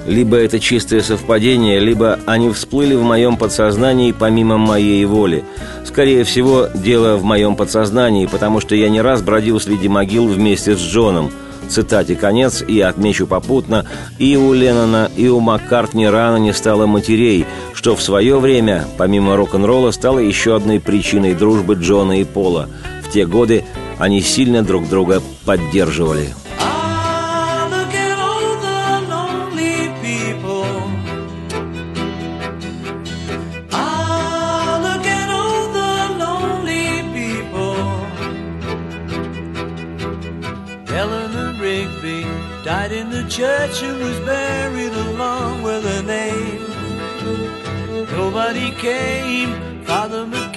либо 0.07 0.37
это 0.37 0.61
чистое 0.61 1.01
совпадение, 1.01 1.81
либо 1.81 2.19
они 2.27 2.51
всплыли 2.51 2.95
в 2.95 3.03
моем 3.03 3.37
подсознании 3.37 4.13
помимо 4.13 4.57
моей 4.57 5.05
воли. 5.05 5.45
Скорее 5.85 6.25
всего, 6.25 6.69
дело 6.75 7.17
в 7.17 7.25
моем 7.25 7.57
подсознании, 7.57 8.27
потому 8.27 8.61
что 8.61 8.75
я 8.75 8.89
не 8.89 9.01
раз 9.01 9.23
бродил 9.23 9.61
среди 9.61 9.89
могил 9.89 10.27
вместе 10.29 10.77
с 10.77 10.81
Джоном. 10.81 11.31
Цитате 11.69 12.15
конец, 12.15 12.63
и 12.63 12.81
отмечу 12.81 13.27
попутно, 13.27 13.87
и 14.19 14.37
у 14.37 14.53
Леннона, 14.53 15.11
и 15.17 15.27
у 15.27 15.41
Маккартни 15.41 16.07
рано 16.07 16.37
не 16.37 16.53
стало 16.53 16.87
матерей, 16.87 17.45
что 17.75 17.97
в 17.97 18.03
свое 18.03 18.39
время, 18.39 18.85
помимо 18.97 19.37
рок-н-ролла, 19.37 19.91
стало 19.91 20.21
еще 20.21 20.55
одной 20.55 20.79
причиной 20.79 21.35
дружбы 21.35 21.75
Джона 21.75 22.21
и 22.21 22.25
Пола. 22.25 22.69
В 23.03 23.13
те 23.13 23.27
годы 23.27 23.65
они 23.99 24.21
сильно 24.21 24.63
друг 24.63 24.89
друга 24.89 25.21
поддерживали. 25.45 26.29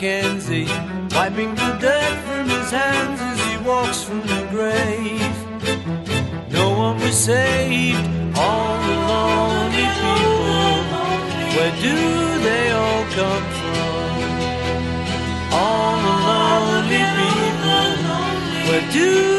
Mackenzie, 0.02 0.64
wiping 1.12 1.54
the 1.56 1.78
dirt 1.78 2.18
from 2.24 2.48
his 2.48 2.72
hands 2.72 3.20
as 3.20 3.38
he 3.44 3.58
walks 3.68 4.02
from 4.02 4.22
the 4.22 4.48
grave. 4.50 5.36
No 6.50 6.70
one 6.70 6.96
was 7.02 7.14
saved, 7.14 8.00
all 8.38 8.78
the 8.88 8.96
lonely 9.12 9.88
people. 10.00 10.80
Where 11.54 11.76
do 11.82 11.98
they 12.48 12.72
all 12.72 13.04
come 13.18 13.46
from? 13.60 14.16
All 15.52 15.98
the 16.08 16.16
lonely 16.30 17.04
people. 17.20 17.92
Where 18.70 18.92
do 18.94 19.39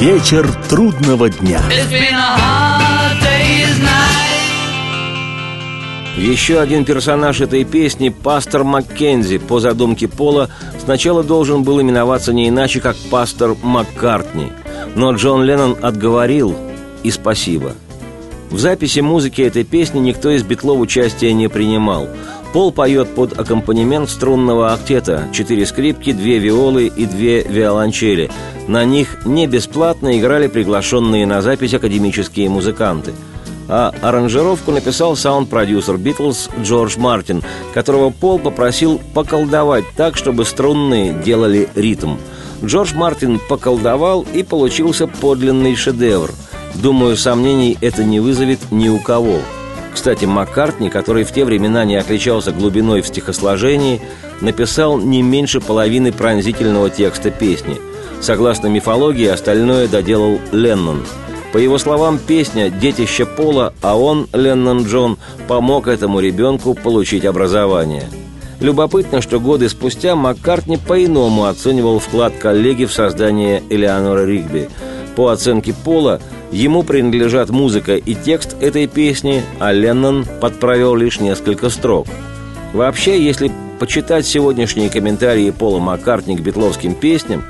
Вечер 0.00 0.50
трудного 0.70 1.28
дня. 1.28 1.60
Еще 6.16 6.58
один 6.58 6.86
персонаж 6.86 7.42
этой 7.42 7.64
песни, 7.64 8.08
пастор 8.08 8.64
Маккензи, 8.64 9.36
по 9.36 9.60
задумке 9.60 10.08
Пола, 10.08 10.48
сначала 10.82 11.22
должен 11.22 11.64
был 11.64 11.82
именоваться 11.82 12.32
не 12.32 12.48
иначе, 12.48 12.80
как 12.80 12.96
пастор 13.10 13.54
Маккартни. 13.62 14.50
Но 14.94 15.12
Джон 15.12 15.44
Леннон 15.44 15.76
отговорил, 15.82 16.56
и 17.02 17.10
спасибо. 17.10 17.74
В 18.50 18.58
записи 18.58 19.00
музыки 19.00 19.42
этой 19.42 19.64
песни 19.64 19.98
никто 19.98 20.30
из 20.30 20.42
битлов 20.44 20.80
участия 20.80 21.34
не 21.34 21.48
принимал. 21.48 22.08
Пол 22.52 22.72
поет 22.72 23.14
под 23.14 23.38
аккомпанемент 23.38 24.10
струнного 24.10 24.72
актета, 24.72 25.28
четыре 25.32 25.66
скрипки, 25.66 26.12
две 26.12 26.38
виолы 26.38 26.86
и 26.86 27.06
две 27.06 27.42
виолончели. 27.42 28.30
На 28.66 28.84
них 28.84 29.24
не 29.24 29.46
бесплатно 29.46 30.18
играли 30.18 30.48
приглашенные 30.48 31.26
на 31.26 31.42
запись 31.42 31.74
академические 31.74 32.48
музыканты– 32.48 33.12
а 33.70 33.94
аранжировку 34.02 34.72
написал 34.72 35.14
саунд-продюсер 35.14 35.96
«Битлз» 35.96 36.50
Джордж 36.60 36.98
Мартин, 36.98 37.44
которого 37.72 38.10
Пол 38.10 38.40
попросил 38.40 39.00
поколдовать 39.14 39.84
так, 39.96 40.16
чтобы 40.16 40.44
струнные 40.44 41.14
делали 41.14 41.68
ритм. 41.76 42.16
Джордж 42.64 42.94
Мартин 42.94 43.40
поколдовал, 43.48 44.26
и 44.34 44.42
получился 44.42 45.06
подлинный 45.06 45.76
шедевр. 45.76 46.32
Думаю, 46.74 47.16
сомнений 47.16 47.78
это 47.80 48.02
не 48.02 48.18
вызовет 48.18 48.58
ни 48.72 48.88
у 48.88 48.98
кого. 48.98 49.38
Кстати, 49.92 50.24
Маккартни, 50.24 50.88
который 50.90 51.24
в 51.24 51.32
те 51.32 51.44
времена 51.44 51.84
не 51.84 51.96
отличался 51.96 52.52
глубиной 52.52 53.02
в 53.02 53.06
стихосложении, 53.06 54.00
написал 54.40 54.98
не 54.98 55.22
меньше 55.22 55.60
половины 55.60 56.12
пронзительного 56.12 56.90
текста 56.90 57.30
песни. 57.30 57.80
Согласно 58.20 58.68
мифологии, 58.68 59.26
остальное 59.26 59.88
доделал 59.88 60.38
Леннон– 60.52 61.04
по 61.52 61.58
его 61.58 61.78
словам, 61.78 62.18
песня 62.18 62.70
«Детище 62.70 63.26
Пола», 63.26 63.74
а 63.82 63.98
он, 63.98 64.28
Леннон 64.32 64.84
Джон, 64.84 65.18
помог 65.48 65.88
этому 65.88 66.20
ребенку 66.20 66.74
получить 66.74 67.24
образование. 67.24 68.04
Любопытно, 68.60 69.20
что 69.20 69.40
годы 69.40 69.68
спустя 69.68 70.14
Маккартни 70.14 70.76
по-иному 70.76 71.46
оценивал 71.46 71.98
вклад 71.98 72.34
коллеги 72.38 72.84
в 72.84 72.92
создание 72.92 73.64
Элеонора 73.68 74.24
Ригби. 74.26 74.68
По 75.16 75.30
оценке 75.30 75.72
Пола, 75.72 76.20
ему 76.50 76.82
принадлежат 76.82 77.50
музыка 77.50 77.96
и 77.96 78.14
текст 78.14 78.56
этой 78.60 78.86
песни, 78.86 79.42
а 79.58 79.72
Леннон 79.72 80.26
подправил 80.40 80.94
лишь 80.94 81.20
несколько 81.20 81.70
строк. 81.70 82.06
Вообще, 82.72 83.22
если 83.22 83.50
почитать 83.78 84.26
сегодняшние 84.26 84.90
комментарии 84.90 85.50
Пола 85.50 85.78
Маккартни 85.78 86.36
к 86.36 86.40
битловским 86.40 86.94
песням, 86.94 87.44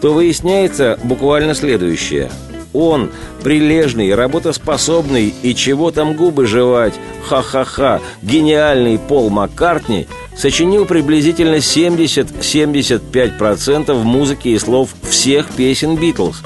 то 0.00 0.12
выясняется 0.12 0.98
буквально 1.02 1.54
следующее– 1.54 2.30
он, 2.76 3.10
прилежный, 3.42 4.14
работоспособный 4.14 5.34
и 5.42 5.54
чего 5.54 5.90
там 5.90 6.14
губы 6.14 6.46
жевать, 6.46 6.94
ха-ха-ха, 7.26 8.00
гениальный 8.22 8.98
Пол 8.98 9.30
Маккартни 9.30 10.06
сочинил 10.36 10.84
приблизительно 10.84 11.56
70-75% 11.56 13.94
музыки 14.02 14.48
и 14.48 14.58
слов 14.58 14.90
всех 15.08 15.48
песен 15.48 15.96
Битлз, 15.96 16.42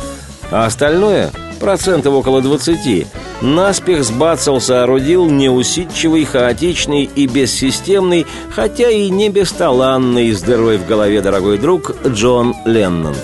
а 0.51 0.67
остальное, 0.67 1.31
процентов 1.61 2.15
около 2.15 2.43
20, 2.43 3.07
наспех 3.43 4.05
сбацал 4.05 4.61
соорудил 4.61 5.29
неусидчивый, 5.31 6.25
хаотичный 6.25 7.05
и 7.15 7.27
бессистемный, 7.27 8.27
хотя 8.51 8.91
и 8.91 9.11
не 9.11 9.29
бесталанный, 9.29 10.33
с 10.33 10.43
дырой 10.43 10.79
в 10.79 10.87
голове 10.87 11.23
дорогой 11.23 11.59
друг 11.59 11.95
Джон 12.07 12.55
Леннон. 12.65 13.15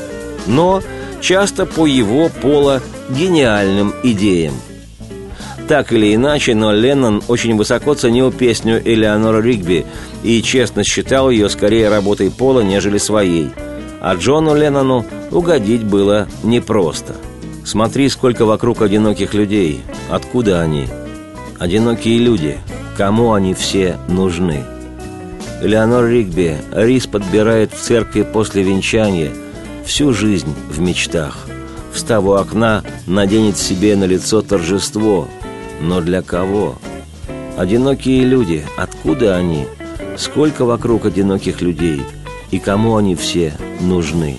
Но 0.46 0.82
часто 1.20 1.66
по 1.66 1.86
его 1.86 2.28
пола 2.28 2.80
гениальным 3.10 3.94
идеям. 4.02 4.54
Так 5.68 5.92
или 5.92 6.14
иначе, 6.14 6.54
но 6.54 6.72
Леннон 6.72 7.22
очень 7.26 7.56
высоко 7.56 7.94
ценил 7.94 8.30
песню 8.30 8.80
Элеонора 8.84 9.42
Ригби 9.42 9.84
и 10.22 10.40
честно 10.40 10.84
считал 10.84 11.28
ее 11.28 11.48
скорее 11.48 11.88
работой 11.88 12.30
Пола, 12.30 12.60
нежели 12.60 12.98
своей. 12.98 13.50
А 14.06 14.14
Джону 14.14 14.54
Леннону 14.54 15.04
угодить 15.32 15.82
было 15.82 16.28
непросто. 16.44 17.16
Смотри, 17.64 18.08
сколько 18.08 18.44
вокруг 18.46 18.80
одиноких 18.80 19.34
людей. 19.34 19.82
Откуда 20.08 20.60
они? 20.60 20.86
Одинокие 21.58 22.20
люди. 22.20 22.60
Кому 22.96 23.32
они 23.32 23.52
все 23.52 23.96
нужны? 24.06 24.62
Элеонор 25.60 26.06
Ригби 26.06 26.56
рис 26.70 27.08
подбирает 27.08 27.72
в 27.72 27.80
церкви 27.80 28.22
после 28.22 28.62
венчания 28.62 29.32
всю 29.84 30.12
жизнь 30.12 30.54
в 30.70 30.78
мечтах– 30.78 31.48
встав 31.92 32.24
у 32.24 32.34
окна, 32.34 32.84
наденет 33.08 33.56
себе 33.56 33.96
на 33.96 34.04
лицо 34.04 34.40
торжество. 34.40 35.26
Но 35.80 36.00
для 36.00 36.22
кого? 36.22 36.76
Одинокие 37.56 38.24
люди, 38.24 38.64
откуда 38.76 39.34
они? 39.34 39.66
Сколько 40.16 40.64
вокруг 40.64 41.06
одиноких 41.06 41.60
людей? 41.60 42.02
И 42.50 42.58
кому 42.58 42.96
они 42.96 43.14
все 43.14 43.54
нужны? 43.80 44.38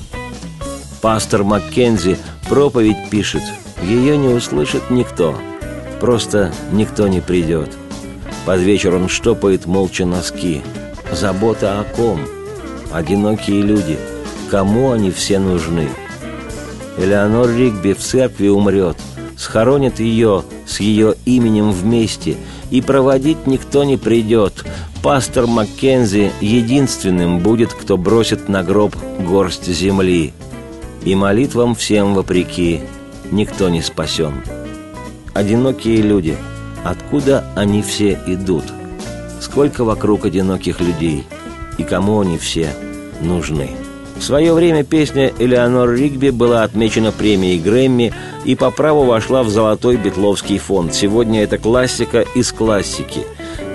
Пастор 1.01 1.43
Маккензи 1.43 2.17
проповедь 2.49 3.09
пишет. 3.09 3.43
Ее 3.83 4.17
не 4.17 4.29
услышит 4.29 4.89
никто. 4.89 5.37
Просто 5.99 6.51
никто 6.71 7.07
не 7.07 7.21
придет. 7.21 7.75
Под 8.45 8.59
вечер 8.61 8.95
он 8.95 9.09
штопает 9.09 9.65
молча 9.65 10.05
носки. 10.05 10.61
Забота 11.11 11.79
о 11.79 11.83
ком? 11.83 12.19
Одинокие 12.91 13.61
люди. 13.61 13.97
Кому 14.49 14.91
они 14.91 15.11
все 15.11 15.39
нужны? 15.39 15.89
Элеонор 16.97 17.49
Ригби 17.49 17.93
в 17.93 17.99
церкви 17.99 18.47
умрет, 18.47 18.97
схоронят 19.37 19.99
ее 19.99 20.43
с 20.65 20.79
ее 20.79 21.15
именем 21.25 21.71
вместе, 21.71 22.35
и 22.71 22.81
проводить 22.81 23.47
никто 23.47 23.83
не 23.83 23.95
придет. 23.95 24.65
Пастор 25.03 25.47
Маккензи 25.47 26.31
единственным 26.41 27.39
будет, 27.39 27.71
кто 27.71 27.97
бросит 27.97 28.49
на 28.49 28.63
гроб 28.63 28.95
горсть 29.19 29.67
земли. 29.67 30.33
И 31.05 31.15
молитвам 31.15 31.75
всем 31.75 32.13
вопреки 32.15 32.81
никто 33.31 33.69
не 33.69 33.81
спасен. 33.81 34.33
Одинокие 35.33 36.01
люди, 36.01 36.35
откуда 36.83 37.45
они 37.55 37.81
все 37.83 38.19
идут? 38.25 38.65
Сколько 39.39 39.83
вокруг 39.83 40.25
одиноких 40.25 40.81
людей, 40.81 41.25
и 41.77 41.83
кому 41.83 42.19
они 42.19 42.39
все 42.39 42.69
нужны? 43.21 43.69
В 44.19 44.23
свое 44.23 44.53
время 44.53 44.83
песня 44.83 45.31
Элеонор 45.37 45.93
Ригби 45.93 46.31
была 46.31 46.63
отмечена 46.63 47.11
премией 47.11 47.59
Грэмми 47.59 48.13
и 48.45 48.55
по 48.55 48.71
праву 48.71 49.03
вошла 49.03 49.43
в 49.43 49.49
золотой 49.49 49.95
битловский 49.95 50.57
фонд. 50.57 50.93
Сегодня 50.93 51.43
это 51.43 51.57
классика 51.57 52.25
из 52.35 52.51
классики. 52.51 53.21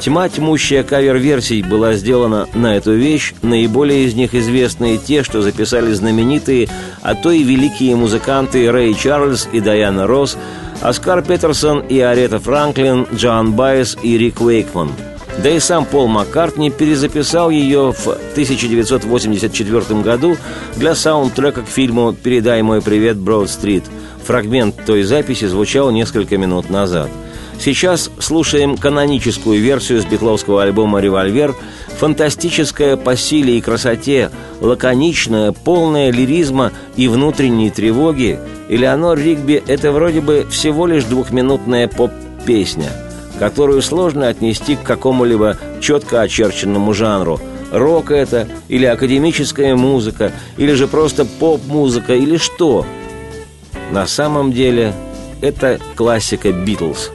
Тьма 0.00 0.28
тьмущая 0.28 0.82
кавер-версий 0.82 1.62
была 1.62 1.94
сделана 1.94 2.48
на 2.54 2.76
эту 2.76 2.92
вещь, 2.92 3.34
наиболее 3.42 4.04
из 4.04 4.14
них 4.14 4.34
известные 4.34 4.98
те, 4.98 5.22
что 5.22 5.42
записали 5.42 5.92
знаменитые, 5.92 6.68
а 7.02 7.14
то 7.14 7.30
и 7.30 7.44
великие 7.44 7.94
музыканты 7.94 8.70
Рэй 8.70 8.94
Чарльз 8.94 9.48
и 9.52 9.60
Дайана 9.60 10.08
Росс, 10.08 10.36
Оскар 10.80 11.22
Петерсон 11.22 11.80
и 11.80 12.00
Арета 12.00 12.40
Франклин, 12.40 13.06
Джоан 13.14 13.52
Байес 13.52 13.96
и 14.02 14.18
Рик 14.18 14.40
Уэйкман– 14.40 14.90
да 15.38 15.50
и 15.50 15.58
сам 15.60 15.86
Пол 15.86 16.08
Маккартни 16.08 16.70
перезаписал 16.70 17.50
ее 17.50 17.92
в 17.92 18.06
1984 18.06 20.00
году 20.02 20.36
для 20.76 20.94
саундтрека 20.94 21.62
к 21.62 21.68
фильму 21.68 22.12
«Передай 22.12 22.62
мой 22.62 22.82
привет, 22.82 23.16
Броуд-стрит». 23.16 23.84
Фрагмент 24.24 24.84
той 24.84 25.02
записи 25.02 25.46
звучал 25.46 25.90
несколько 25.90 26.38
минут 26.38 26.70
назад. 26.70 27.10
Сейчас 27.58 28.10
слушаем 28.18 28.76
каноническую 28.76 29.60
версию 29.60 30.02
с 30.02 30.04
битловского 30.04 30.62
альбома 30.62 31.00
«Револьвер», 31.00 31.54
фантастическая 31.98 32.96
по 32.96 33.16
силе 33.16 33.58
и 33.58 33.60
красоте, 33.60 34.30
лаконичная, 34.60 35.52
полная 35.52 36.10
лиризма 36.10 36.72
и 36.96 37.08
внутренней 37.08 37.70
тревоги, 37.70 38.38
Элеонор 38.68 39.18
Ригби– 39.18 39.62
это 39.66 39.92
вроде 39.92 40.20
бы 40.20 40.46
всего 40.50 40.86
лишь 40.86 41.04
двухминутная 41.04 41.88
поп-песня– 41.88 42.90
которую 43.38 43.82
сложно 43.82 44.28
отнести 44.28 44.76
к 44.76 44.82
какому-либо 44.82 45.56
четко 45.80 46.20
очерченному 46.20 46.92
жанру. 46.94 47.40
Рок 47.70 48.10
это, 48.10 48.48
или 48.68 48.84
академическая 48.84 49.74
музыка, 49.74 50.32
или 50.56 50.72
же 50.72 50.86
просто 50.88 51.24
поп-музыка, 51.24 52.14
или 52.14 52.36
что? 52.36 52.86
На 53.90 54.06
самом 54.06 54.52
деле 54.52 54.94
это 55.40 55.78
классика 55.96 56.52
Битлз. 56.52 57.10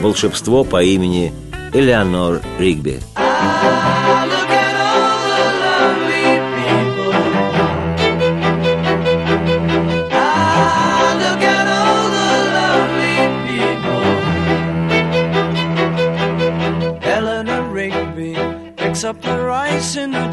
Волшебство 0.00 0.64
по 0.64 0.82
имени 0.82 1.32
Элеонор 1.72 2.40
Ригби. 2.58 3.00
up 3.16 4.15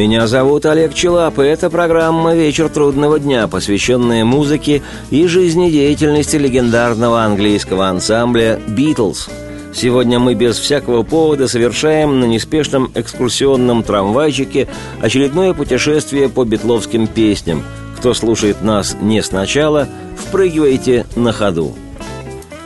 Меня 0.00 0.26
зовут 0.26 0.64
Олег 0.64 0.94
Челап, 0.94 1.38
и 1.40 1.42
это 1.42 1.68
программа 1.68 2.34
«Вечер 2.34 2.70
трудного 2.70 3.18
дня», 3.20 3.46
посвященная 3.48 4.24
музыке 4.24 4.80
и 5.10 5.26
жизнедеятельности 5.26 6.36
легендарного 6.36 7.22
английского 7.22 7.86
ансамбля 7.86 8.58
«Битлз». 8.66 9.28
Сегодня 9.74 10.18
мы 10.18 10.34
без 10.34 10.58
всякого 10.58 11.02
повода 11.02 11.48
совершаем 11.48 12.18
на 12.18 12.24
неспешном 12.24 12.90
экскурсионном 12.94 13.82
трамвайчике 13.82 14.68
очередное 15.02 15.52
путешествие 15.52 16.30
по 16.30 16.46
битловским 16.46 17.06
песням. 17.06 17.62
Кто 17.98 18.14
слушает 18.14 18.62
нас 18.62 18.96
не 19.02 19.22
сначала, 19.22 19.86
впрыгивайте 20.16 21.04
на 21.14 21.32
ходу. 21.32 21.74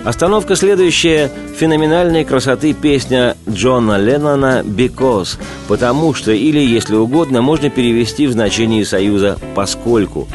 Остановка 0.04 0.54
следующая– 0.54 1.30
феноменальной 1.58 2.26
красоты 2.26 2.74
песня 2.74 3.38
Джона 3.48 3.96
Леннона 3.96 4.62
«Because», 4.62 5.38
потому 5.66 6.12
что, 6.12 6.30
или, 6.30 6.58
если 6.58 6.94
угодно, 6.94 7.40
можно 7.40 7.70
перевести 7.70 8.26
в 8.26 8.32
значении 8.32 8.82
союза 8.82 9.38
«поскольку». 9.54 10.28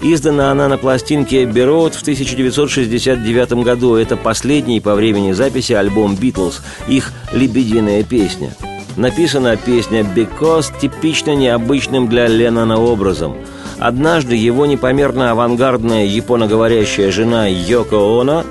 Издана 0.00 0.52
она 0.52 0.68
на 0.68 0.78
пластинке 0.78 1.42
«Abbey 1.42 1.66
Road» 1.66 1.96
в 1.96 2.02
1969 2.02 3.64
году. 3.64 3.96
Это 3.96 4.16
последний 4.16 4.80
по 4.80 4.94
времени 4.94 5.32
записи 5.32 5.72
альбом 5.72 6.14
«Битлз», 6.14 6.62
их 6.86 7.10
«Лебединая 7.32 8.04
песня». 8.04 8.54
Написана 8.94 9.56
песня 9.56 10.02
«Because» 10.02 10.66
типично 10.80 11.34
необычным 11.34 12.08
для 12.08 12.28
Леннона 12.28 12.80
образом. 12.80 13.36
Однажды 13.80 14.36
его 14.36 14.66
непомерно 14.66 15.32
авангардная 15.32 16.04
японоговорящая 16.04 17.10
жена 17.10 17.48
Йоко 17.48 17.96
Оно 18.20 18.44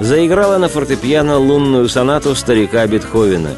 заиграла 0.00 0.58
на 0.58 0.68
фортепиано 0.68 1.38
лунную 1.38 1.88
сонату 1.88 2.34
старика 2.34 2.86
Бетховена. 2.86 3.50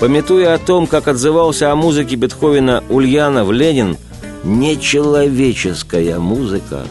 Пометуя 0.00 0.54
о 0.54 0.58
том, 0.58 0.86
как 0.86 1.08
отзывался 1.08 1.70
о 1.70 1.76
музыке 1.76 2.16
Бетховена 2.16 2.82
Ульянов 2.88 3.50
Ленин, 3.50 3.96
нечеловеческая 4.44 6.18
музыка. 6.18 6.82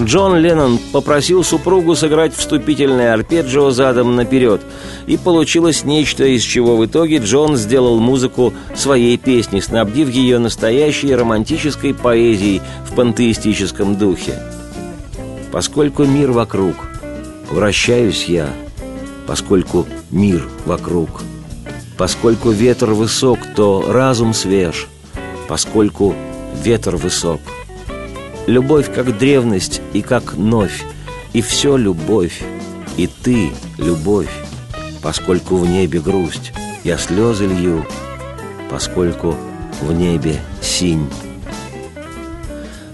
Джон 0.00 0.36
Леннон 0.38 0.78
попросил 0.92 1.44
супругу 1.44 1.94
сыграть 1.94 2.34
вступительное 2.34 3.12
арпеджио 3.12 3.70
задом 3.70 4.16
наперед, 4.16 4.62
и 5.06 5.16
получилось 5.16 5.84
нечто, 5.84 6.24
из 6.24 6.42
чего 6.42 6.76
в 6.76 6.86
итоге 6.86 7.18
Джон 7.18 7.56
сделал 7.56 7.98
музыку 8.00 8.54
своей 8.74 9.16
песни, 9.18 9.60
снабдив 9.60 10.08
ее 10.08 10.38
настоящей 10.38 11.14
романтической 11.14 11.94
поэзией 11.94 12.62
в 12.88 12.94
пантеистическом 12.94 13.96
духе. 13.96 14.42
Поскольку 15.52 16.04
мир 16.04 16.32
вокруг, 16.32 16.74
вращаюсь 17.52 18.24
я, 18.24 18.48
поскольку 19.26 19.86
мир 20.10 20.48
вокруг. 20.64 21.22
Поскольку 21.98 22.50
ветер 22.50 22.92
высок, 22.92 23.38
то 23.54 23.84
разум 23.92 24.32
свеж, 24.32 24.88
поскольку 25.48 26.14
ветер 26.64 26.96
высок. 26.96 27.40
Любовь 28.46 28.92
как 28.92 29.18
древность 29.18 29.80
и 29.92 30.02
как 30.02 30.34
новь, 30.36 30.82
и 31.32 31.42
все 31.42 31.76
любовь, 31.76 32.42
и 32.96 33.06
ты 33.06 33.50
любовь, 33.78 34.30
поскольку 35.02 35.56
в 35.56 35.68
небе 35.68 36.00
грусть, 36.00 36.52
я 36.82 36.96
слезы 36.96 37.46
лью, 37.46 37.86
поскольку 38.70 39.36
в 39.80 39.92
небе 39.92 40.40
синь. 40.60 41.08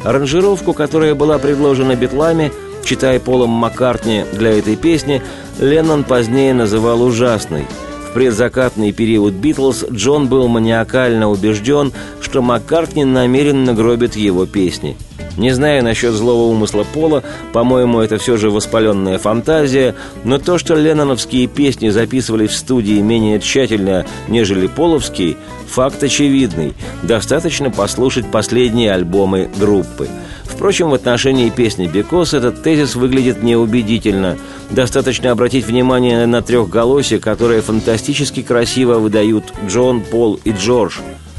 Аранжировку, 0.05 0.75
которая 0.75 1.15
была 1.15 1.39
предложена 1.39 1.97
битлами, 1.97 2.53
читая 2.89 3.21
Полом 3.21 3.51
Маккартни 3.51 4.25
для 4.33 4.59
этой 4.59 4.75
песни, 4.75 5.23
Леннон 5.59 6.05
позднее 6.05 6.55
называл 6.55 7.03
ужасной. 7.03 7.67
В 8.09 8.15
предзакатный 8.15 8.93
период 8.93 9.35
«Битлз» 9.35 9.85
Джон 9.93 10.29
был 10.29 10.49
маниакально 10.49 11.29
убежден, 11.29 11.93
что 12.23 12.41
Маккартни 12.41 13.05
намеренно 13.05 13.75
гробит 13.75 14.17
его 14.17 14.47
песни. 14.47 14.97
Не 15.37 15.53
знаю 15.53 15.85
насчет 15.85 16.15
злого 16.15 16.51
умысла 16.51 16.85
Пола, 16.95 17.23
по-моему, 17.53 18.01
это 18.01 18.17
все 18.17 18.39
же 18.39 18.51
воспаленная 18.51 19.19
фантазия, 19.19 19.95
но 20.25 20.39
то, 20.39 20.57
что 20.57 20.75
ленноновские 20.75 21.47
песни 21.47 21.91
записывались 21.91 22.51
в 22.51 22.57
студии 22.57 23.01
менее 23.01 23.39
тщательно, 23.39 24.07
нежели 24.29 24.67
половские, 24.67 25.37
факт 25.69 26.03
очевидный. 26.03 26.73
Достаточно 27.03 27.71
послушать 27.71 28.31
последние 28.31 28.93
альбомы 28.93 29.51
группы. 29.59 30.09
Впрочем, 30.59 30.91
в 30.91 30.95
отношении 30.95 31.51
песни 31.51 31.87
«Бекос» 31.87 32.35
этот 32.35 32.65
тезис 32.65 32.97
выглядит 32.97 33.45
неубедительно. 33.45 34.37
Достаточно 34.71 35.31
обратить 35.31 35.65
внимание 35.65 36.27
на 36.27 36.43
трехголосие, 36.43 37.21
которое 37.21 37.63
фантастически 37.63 38.43
красиво 38.43 38.99
выдают 38.99 39.45
Джон, 39.69 40.01
Пол 40.01 40.41
и 40.43 40.51
Джордж. 40.51 40.99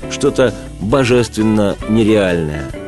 Что-то 0.10 0.54
божественно 0.80 1.76
нереальное. 1.90 2.79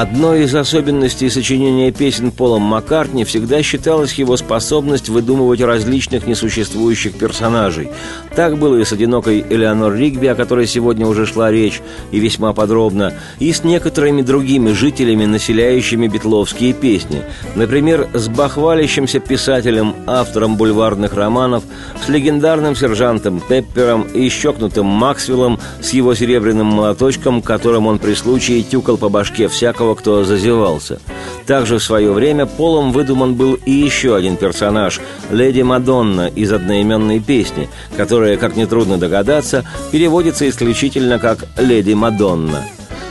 Одной 0.00 0.44
из 0.44 0.54
особенностей 0.54 1.28
сочинения 1.28 1.92
песен 1.92 2.30
Полом 2.30 2.62
Маккартни 2.62 3.26
всегда 3.26 3.62
считалась 3.62 4.14
его 4.14 4.34
способность 4.38 5.10
выдумывать 5.10 5.60
различных 5.60 6.26
несуществующих 6.26 7.18
персонажей. 7.18 7.90
Так 8.34 8.56
было 8.56 8.78
и 8.78 8.84
с 8.86 8.94
одинокой 8.94 9.44
Элеонор 9.46 9.94
Ригби, 9.94 10.28
о 10.28 10.34
которой 10.34 10.66
сегодня 10.66 11.06
уже 11.06 11.26
шла 11.26 11.50
речь, 11.50 11.82
и 12.12 12.18
весьма 12.18 12.54
подробно, 12.54 13.12
и 13.40 13.52
с 13.52 13.62
некоторыми 13.62 14.22
другими 14.22 14.72
жителями, 14.72 15.26
населяющими 15.26 16.08
битловские 16.08 16.72
песни. 16.72 17.20
Например, 17.54 18.08
с 18.14 18.26
бахвалящимся 18.28 19.20
писателем, 19.20 19.94
автором 20.06 20.56
бульварных 20.56 21.12
романов, 21.12 21.62
с 22.02 22.08
легендарным 22.08 22.74
сержантом 22.74 23.38
Пеппером 23.46 24.04
и 24.04 24.30
щекнутым 24.30 24.86
Максвеллом 24.86 25.60
с 25.82 25.90
его 25.90 26.14
серебряным 26.14 26.68
молоточком, 26.68 27.42
которым 27.42 27.86
он 27.86 27.98
при 27.98 28.14
случае 28.14 28.62
тюкал 28.62 28.96
по 28.96 29.10
башке 29.10 29.46
всякого 29.48 29.89
всякого, 29.90 29.94
кто 29.94 30.24
зазевался. 30.24 30.98
Также 31.46 31.78
в 31.78 31.82
свое 31.82 32.12
время 32.12 32.46
Полом 32.46 32.92
выдуман 32.92 33.34
был 33.34 33.54
и 33.54 33.70
еще 33.70 34.14
один 34.16 34.36
персонаж– 34.36 35.00
Леди 35.30 35.62
Мадонна 35.62 36.28
из 36.28 36.52
одноименной 36.52 37.20
песни, 37.20 37.68
которая, 37.96 38.36
как 38.36 38.56
нетрудно 38.56 38.98
догадаться, 38.98 39.64
переводится 39.92 40.48
исключительно 40.48 41.18
как 41.18 41.46
«Леди 41.58 41.94
Мадонна». 41.94 42.62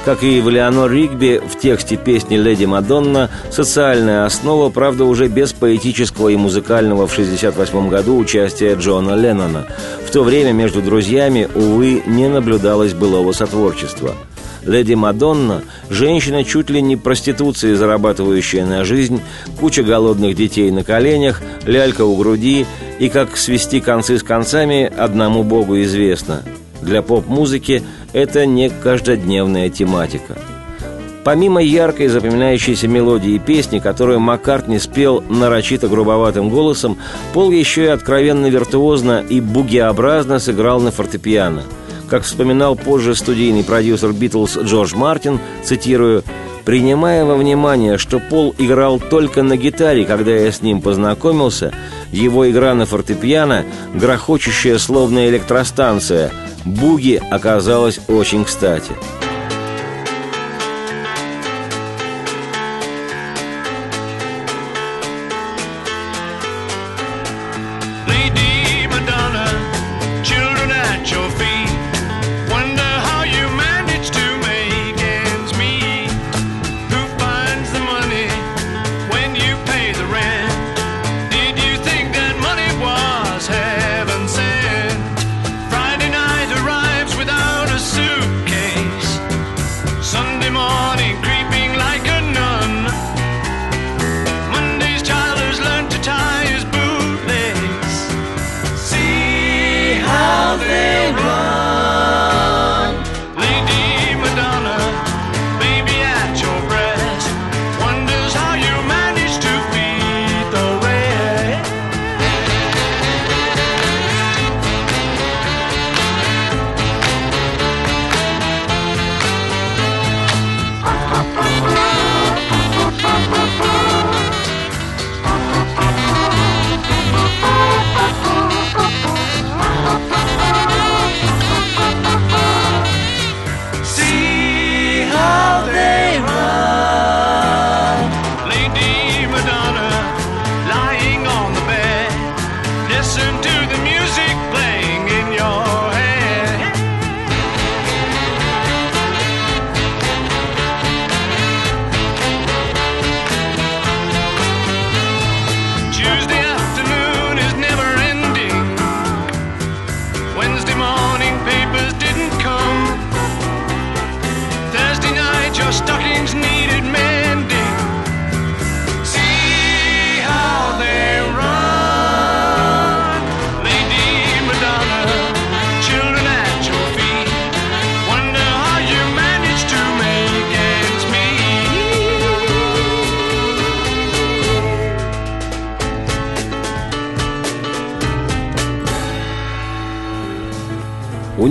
Как 0.06 0.24
и 0.24 0.40
в 0.42 0.50
Леонор 0.50 0.90
Ригби, 0.90 1.42
в 1.46 1.60
тексте 1.60 1.98
песни 1.98 2.38
«Леди 2.38 2.66
Мадонна» 2.66 3.30
социальная 3.52 4.26
основа, 4.26 4.70
правда, 4.70 5.04
уже 5.04 5.28
без 5.28 5.52
поэтического 5.52 6.30
и 6.30 6.38
музыкального 6.38 7.06
в 7.06 7.12
1968 7.12 7.90
году 7.90 8.18
участия 8.18 8.76
Джона 8.76 9.16
Леннона. 9.16 9.66
В 10.08 10.12
то 10.12 10.24
время 10.24 10.54
между 10.54 10.82
друзьями, 10.82 11.50
увы, 11.54 12.02
не 12.08 12.30
наблюдалось 12.30 12.94
былого 12.94 13.34
сотворчества– 13.34 14.16
Леди 14.66 14.94
Мадонна– 14.94 15.62
женщина 15.90 16.44
чуть 16.44 16.70
ли 16.70 16.82
не 16.82 16.98
проституцией, 16.98 17.76
зарабатывающая 17.76 18.66
на 18.66 18.84
жизнь, 18.84 19.22
куча 19.60 19.84
голодных 19.84 20.36
детей 20.36 20.70
на 20.72 20.84
коленях, 20.84 21.42
лялька 21.66 22.04
у 22.06 22.16
груди, 22.16 22.66
и 23.00 23.10
как 23.10 23.38
свести 23.38 23.80
концы 23.80 24.18
с 24.18 24.24
концами 24.24 24.92
одному 24.98 25.44
богу 25.44 25.80
известно. 25.82 26.44
Для 26.82 27.02
поп-музыки 27.02 27.84
это 28.14 28.46
не 28.46 28.70
каждодневная 28.70 29.70
тематика. 29.70 30.38
Помимо 31.24 31.62
яркой 31.62 32.08
запоминающейся 32.08 32.88
мелодии 32.88 33.38
песни, 33.38 33.80
которую 33.80 34.20
Маккартни 34.20 34.80
спел 34.80 35.22
нарочито 35.30 35.88
грубоватым 35.88 36.50
голосом, 36.50 36.98
Пол 37.34 37.52
еще 37.52 37.86
и 37.86 37.88
откровенно 37.88 38.48
виртуозно 38.48 39.24
и 39.28 39.40
бугиобразно 39.40 40.40
сыграл 40.40 40.82
на 40.82 40.92
фортепиано– 40.92 41.64
как 42.10 42.24
вспоминал 42.24 42.76
позже 42.76 43.16
студийный 43.16 43.64
продюсер 43.64 44.12
«Битлз» 44.12 44.58
Джордж 44.58 44.96
Мартин, 44.96 45.40
цитирую, 45.64 46.24
«Принимая 46.66 47.24
во 47.24 47.36
внимание, 47.36 47.98
что 47.98 48.20
Пол 48.20 48.54
играл 48.58 49.00
только 49.00 49.44
на 49.44 49.56
гитаре, 49.56 50.06
когда 50.06 50.32
я 50.32 50.52
с 50.52 50.62
ним 50.62 50.82
познакомился, 50.82 51.74
его 52.12 52.50
игра 52.50 52.74
на 52.74 52.86
фортепиано, 52.86 53.66
грохочущая 53.96 54.78
словно 54.78 55.30
электростанция, 55.30 56.32
буги 56.66 57.22
оказалась 57.32 58.00
очень 58.08 58.44
кстати». 58.44 58.92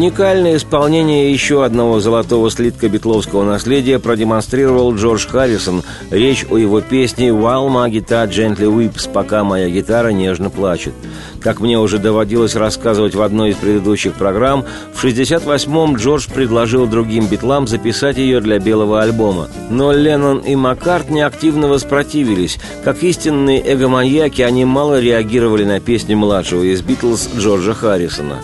Уникальное 0.08 0.56
исполнение 0.56 1.30
еще 1.30 1.66
одного 1.66 2.00
золотого 2.00 2.50
слитка 2.50 2.88
битловского 2.88 3.44
наследия 3.44 3.98
продемонстрировал 3.98 4.94
Джордж 4.94 5.28
Харрисон. 5.28 5.82
Речь 6.10 6.46
о 6.48 6.56
его 6.56 6.80
песне 6.80 7.28
«While 7.28 7.68
my 7.68 7.90
guitar 7.90 8.26
gently 8.26 8.74
weeps» 8.74 9.06
«Пока 9.12 9.44
моя 9.44 9.68
гитара 9.68 10.08
нежно 10.08 10.48
плачет». 10.48 10.94
Как 11.42 11.60
мне 11.60 11.78
уже 11.78 11.98
доводилось 11.98 12.56
рассказывать 12.56 13.14
в 13.14 13.20
одной 13.20 13.50
из 13.50 13.56
предыдущих 13.56 14.14
программ, 14.14 14.64
в 14.94 15.04
68-м 15.04 15.96
Джордж 15.96 16.26
предложил 16.32 16.86
другим 16.86 17.26
битлам 17.26 17.68
записать 17.68 18.16
ее 18.16 18.40
для 18.40 18.58
белого 18.58 19.02
альбома. 19.02 19.48
Но 19.68 19.92
Леннон 19.92 20.38
и 20.38 20.56
Маккартни 20.56 21.20
активно 21.20 21.68
воспротивились. 21.68 22.58
Как 22.82 23.02
истинные 23.02 23.74
эгоманьяки, 23.74 24.40
они 24.40 24.64
мало 24.64 25.00
реагировали 25.00 25.64
на 25.64 25.80
песни 25.80 26.14
младшего 26.14 26.62
из 26.62 26.80
Битлз 26.80 27.28
Джорджа 27.36 27.74
Харрисона. 27.74 28.38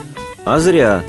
А 0.44 0.58
зря 0.58 1.02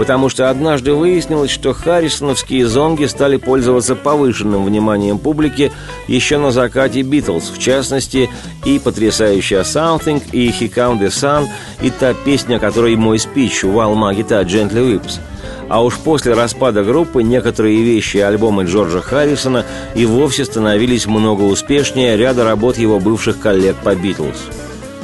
потому 0.00 0.30
что 0.30 0.48
однажды 0.48 0.94
выяснилось, 0.94 1.50
что 1.50 1.74
харрисоновские 1.74 2.66
зонги 2.66 3.04
стали 3.04 3.36
пользоваться 3.36 3.94
повышенным 3.94 4.64
вниманием 4.64 5.18
публики 5.18 5.72
еще 6.08 6.38
на 6.38 6.52
закате 6.52 7.02
«Битлз», 7.02 7.50
в 7.50 7.58
частности, 7.58 8.30
и 8.64 8.78
потрясающая 8.78 9.60
«Something», 9.60 10.22
и 10.32 10.48
«He 10.48 10.72
Count 10.72 11.02
the 11.02 11.08
Sun», 11.08 11.46
и 11.82 11.90
та 11.90 12.14
песня, 12.14 12.58
которой 12.58 12.96
мой 12.96 13.18
спич 13.18 13.62
«While 13.62 13.94
my 13.94 14.16
guitar 14.16 14.46
gently 14.46 14.90
whips». 14.90 15.20
А 15.68 15.84
уж 15.84 15.98
после 15.98 16.32
распада 16.32 16.82
группы 16.82 17.22
некоторые 17.22 17.82
вещи 17.82 18.16
альбома 18.16 18.64
Джорджа 18.64 19.02
Харрисона 19.02 19.66
и 19.94 20.06
вовсе 20.06 20.46
становились 20.46 21.04
много 21.04 21.42
успешнее 21.42 22.16
ряда 22.16 22.44
работ 22.44 22.78
его 22.78 23.00
бывших 23.00 23.38
коллег 23.38 23.76
по 23.84 23.94
«Битлз». 23.94 24.38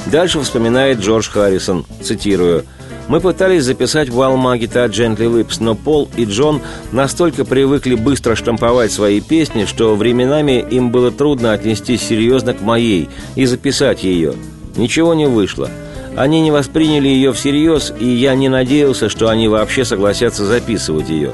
Дальше 0.07 0.39
вспоминает 0.39 1.01
Джордж 1.01 1.29
Харрисон, 1.29 1.85
цитирую– 2.01 2.65
Мы 3.07 3.21
пытались 3.21 3.63
записать 3.63 4.09
в 4.09 4.21
Алмагита 4.21 4.85
Gently 4.85 5.31
Whips, 5.31 5.57
но 5.59 5.75
Пол 5.75 6.09
и 6.17 6.25
Джон 6.25 6.61
настолько 6.91 7.45
привыкли 7.45 7.95
быстро 7.95 8.35
штамповать 8.35 8.91
свои 8.91 9.21
песни, 9.21 9.65
что 9.65 9.95
временами 9.95 10.65
им 10.69 10.91
было 10.91 11.11
трудно 11.11 11.53
отнестись 11.53 12.01
серьезно 12.01 12.53
к 12.53 12.61
моей 12.61 13.09
и 13.35 13.45
записать 13.45 14.03
ее. 14.03 14.33
Ничего 14.75 15.13
не 15.13 15.25
вышло. 15.25 15.69
Они 16.17 16.41
не 16.41 16.51
восприняли 16.51 17.07
ее 17.07 17.31
всерьез, 17.31 17.93
и 17.97 18.05
я 18.05 18.35
не 18.35 18.49
надеялся, 18.49 19.07
что 19.07 19.29
они 19.29 19.47
вообще 19.47 19.85
согласятся 19.85 20.45
записывать 20.45 21.09
ее. 21.09 21.31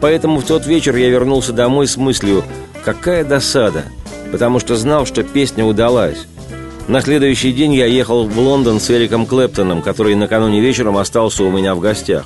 Поэтому 0.00 0.38
в 0.38 0.44
тот 0.44 0.66
вечер 0.66 0.96
я 0.96 1.10
вернулся 1.10 1.52
домой 1.52 1.86
с 1.86 1.96
мыслью 1.96 2.44
«Какая 2.84 3.24
досада!» 3.24 3.84
потому 4.30 4.60
что 4.60 4.76
знал, 4.76 5.06
что 5.06 5.22
песня 5.22 5.64
удалась. 5.64 6.26
На 6.90 7.00
следующий 7.02 7.52
день 7.52 7.72
я 7.72 7.86
ехал 7.86 8.26
в 8.26 8.36
Лондон 8.36 8.80
с 8.80 8.90
Эриком 8.90 9.24
Клэптоном, 9.24 9.80
который 9.80 10.16
накануне 10.16 10.60
вечером 10.60 10.96
остался 10.96 11.44
у 11.44 11.50
меня 11.52 11.76
в 11.76 11.78
гостях. 11.78 12.24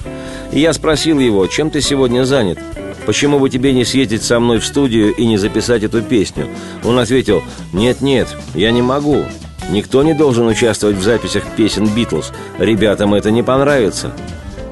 И 0.52 0.60
я 0.60 0.72
спросил 0.72 1.18
его, 1.18 1.46
чем 1.48 1.68
ты 1.68 1.82
сегодня 1.82 2.24
занят? 2.24 2.58
Почему 3.04 3.38
бы 3.38 3.50
тебе 3.50 3.74
не 3.74 3.84
съездить 3.84 4.22
со 4.22 4.40
мной 4.40 4.60
в 4.60 4.64
студию 4.64 5.14
и 5.14 5.26
не 5.26 5.36
записать 5.36 5.82
эту 5.82 6.00
песню? 6.00 6.48
Он 6.82 6.98
ответил, 6.98 7.42
нет-нет, 7.74 8.26
я 8.54 8.70
не 8.70 8.80
могу. 8.80 9.24
Никто 9.68 10.02
не 10.02 10.14
должен 10.14 10.46
участвовать 10.46 10.96
в 10.96 11.02
записях 11.02 11.44
песен 11.58 11.86
«Битлз». 11.86 12.32
Ребятам 12.58 13.12
это 13.12 13.30
не 13.30 13.42
понравится. 13.42 14.12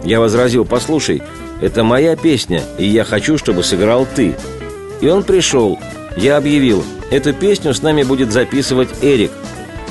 Я 0.04 0.20
возразил, 0.20 0.64
послушай, 0.64 1.22
это 1.60 1.84
моя 1.84 2.16
песня, 2.16 2.62
и 2.78 2.86
я 2.86 3.04
хочу, 3.04 3.36
чтобы 3.36 3.62
сыграл 3.62 4.06
ты. 4.14 4.36
И 5.02 5.08
он 5.08 5.22
пришел. 5.22 5.78
Я 6.16 6.38
объявил, 6.38 6.82
эту 7.10 7.34
песню 7.34 7.74
с 7.74 7.82
нами 7.82 8.04
будет 8.04 8.32
записывать 8.32 8.88
Эрик– 9.02 9.32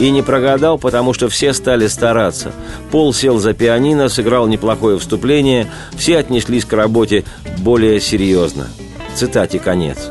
и 0.02 0.10
не 0.10 0.24
прогадал, 0.24 0.80
потому 0.80 1.14
что 1.14 1.30
все 1.30 1.54
стали 1.54 1.86
стараться. 1.86 2.52
Пол 2.90 3.14
сел 3.14 3.38
за 3.38 3.54
пианино, 3.54 4.10
сыграл 4.10 4.48
неплохое 4.48 4.98
вступление, 4.98 5.68
все 5.96 6.18
отнеслись 6.18 6.66
к 6.66 6.74
работе 6.74 7.24
более 7.60 8.02
серьезно. 8.02 8.68
Цитате 9.14 9.60
конец. 9.60 10.10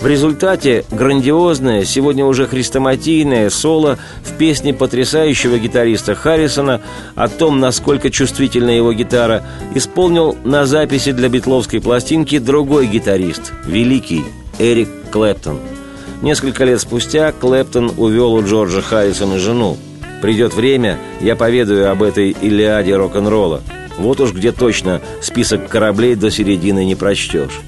В 0.00 0.06
результате 0.06 0.86
грандиозное, 0.90 1.84
сегодня 1.84 2.24
уже 2.24 2.46
хрестоматийное 2.46 3.50
соло 3.50 3.98
в 4.24 4.32
песне 4.38 4.72
потрясающего 4.72 5.58
гитариста 5.58 6.14
Харрисона 6.14 6.80
о 7.14 7.28
том, 7.28 7.60
насколько 7.60 8.08
чувствительна 8.10 8.70
его 8.70 8.94
гитара, 8.94 9.44
исполнил 9.74 10.36
на 10.42 10.64
записи 10.64 11.12
для 11.12 11.28
битловской 11.28 11.82
пластинки 11.82 12.38
другой 12.38 12.86
гитарист, 12.86 13.52
великий 13.66 14.24
Эрик 14.58 14.88
Клэптон– 15.12 15.60
Несколько 16.22 16.64
лет 16.64 16.80
спустя 16.80 17.32
Клэптон 17.32 17.94
увел 17.96 18.34
у 18.34 18.44
Джорджа 18.44 18.80
Харрисона 18.80 19.40
жену. 19.40 19.76
Придет 20.22 20.54
время, 20.54 21.00
я 21.20 21.34
поведаю 21.34 21.90
об 21.90 22.00
этой 22.00 22.30
Илиаде 22.30 22.94
рок-н-ролла. 22.94 23.60
Вот 23.98 24.20
уж 24.20 24.32
где 24.32 24.52
точно 24.52 25.02
список 25.20 25.68
кораблей 25.68 26.14
до 26.14 26.30
середины 26.30 26.84
не 26.84 26.94
прочтешь. 26.94 27.60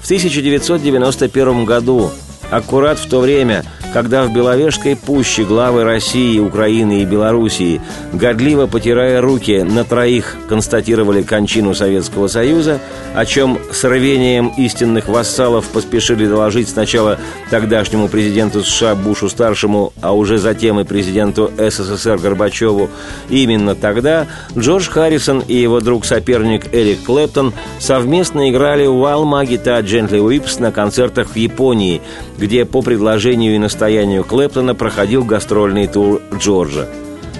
В 0.00 0.04
1991 0.04 1.64
году, 1.64 2.10
аккурат 2.50 2.98
в 2.98 3.08
то 3.08 3.20
время, 3.20 3.64
когда 3.92 4.24
в 4.24 4.32
Беловежской 4.32 4.96
пуще 4.96 5.44
главы 5.44 5.84
России, 5.84 6.38
Украины 6.38 7.02
и 7.02 7.04
Белоруссии, 7.04 7.80
годливо 8.12 8.66
потирая 8.66 9.20
руки 9.20 9.62
на 9.62 9.84
троих, 9.84 10.36
констатировали 10.48 11.22
кончину 11.22 11.74
Советского 11.74 12.28
Союза, 12.28 12.80
о 13.14 13.24
чем 13.24 13.58
с 13.72 13.84
рвением 13.84 14.52
истинных 14.56 15.08
вассалов 15.08 15.66
поспешили 15.66 16.26
доложить 16.26 16.68
сначала 16.68 17.18
тогдашнему 17.50 18.08
президенту 18.08 18.62
США 18.62 18.94
Бушу-старшему, 18.94 19.92
а 20.00 20.14
уже 20.14 20.38
затем 20.38 20.78
и 20.80 20.84
президенту 20.84 21.50
СССР 21.56 22.18
Горбачеву. 22.18 22.88
Именно 23.28 23.74
тогда 23.74 24.26
Джордж 24.56 24.88
Харрисон 24.88 25.40
и 25.40 25.54
его 25.54 25.80
друг-соперник 25.80 26.72
Эрик 26.72 27.04
Клэптон 27.04 27.52
совместно 27.78 28.50
играли 28.50 28.86
«While 28.86 29.24
Maggie 29.24 29.62
Gently 29.62 30.20
Whips» 30.20 30.60
на 30.60 30.72
концертах 30.72 31.30
в 31.30 31.36
Японии, 31.36 32.00
где 32.38 32.64
по 32.64 32.82
предложению 32.82 33.56
и 33.56 33.58
настоянию 33.80 34.24
Клэптона 34.24 34.74
проходил 34.74 35.24
гастрольный 35.24 35.86
тур 35.86 36.20
Джорджа. 36.34 36.86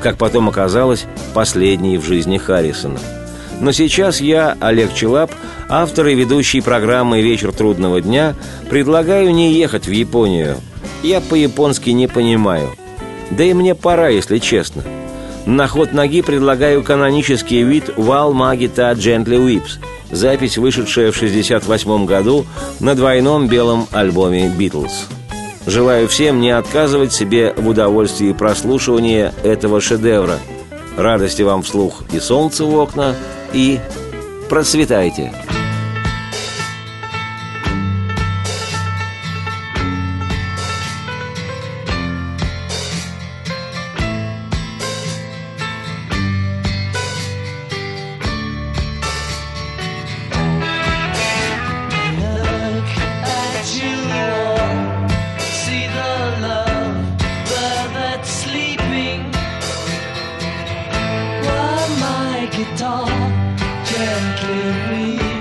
Как 0.03 0.16
потом 0.16 0.49
оказалось, 0.49 1.05
последний 1.34 1.99
в 1.99 2.07
жизни 2.07 2.38
Харрисона. 2.38 2.99
Но 3.61 3.72
сейчас 3.72 4.22
я, 4.22 4.57
Олег 4.59 4.95
Челап, 4.95 5.32
автор 5.68 6.07
и 6.07 6.14
ведущий 6.14 6.62
программы 6.62 7.20
«Вечер 7.20 7.53
трудного 7.53 8.01
дня», 8.01 8.34
предлагаю 8.70 9.34
не 9.34 9.53
ехать 9.53 9.86
в 9.86 9.91
Японию. 9.91 10.57
Я 11.03 11.20
по-японски 11.20 11.91
не 11.91 12.09
понимаю. 12.09 12.70
Да 13.30 13.45
и 13.45 13.53
мне 13.53 13.74
пора, 13.74 14.09
если 14.09 14.38
честно. 14.38 14.82
На 15.45 15.68
ход 15.68 15.93
ноги 15.93 16.22
предлагаю 16.22 16.82
канонический 16.82 17.64
вид 17.64 17.91
«Вал 17.99 18.32
Магита 18.32 18.91
Gently 18.93 19.36
Whips», 19.36 19.72
запись, 20.11 20.57
вышедшая 20.57 21.12
в 21.12 21.16
1968 21.16 22.07
году 22.07 22.47
на 22.80 22.95
двойном 22.95 23.47
белом 23.47 23.86
альбоме 23.93 24.49
«Битлз». 24.49 25.19
Желаю 25.66 26.08
всем 26.08 26.40
не 26.40 26.50
отказывать 26.50 27.12
себе 27.12 27.52
в 27.56 27.68
удовольствии 27.68 28.32
прослушивания 28.32 29.34
этого 29.42 29.80
шедевра. 29.80 30.38
Радости 30.96 31.42
вам 31.42 31.62
вслух 31.62 32.02
и 32.12 32.18
солнце 32.18 32.64
в 32.64 32.74
окна, 32.78 33.14
и 33.52 33.78
процветайте! 34.48 35.32
guitar 62.64 63.08
gently 63.86 65.16
weep. 65.16 65.39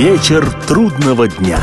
Вечер 0.00 0.50
трудного 0.66 1.28
дня. 1.28 1.60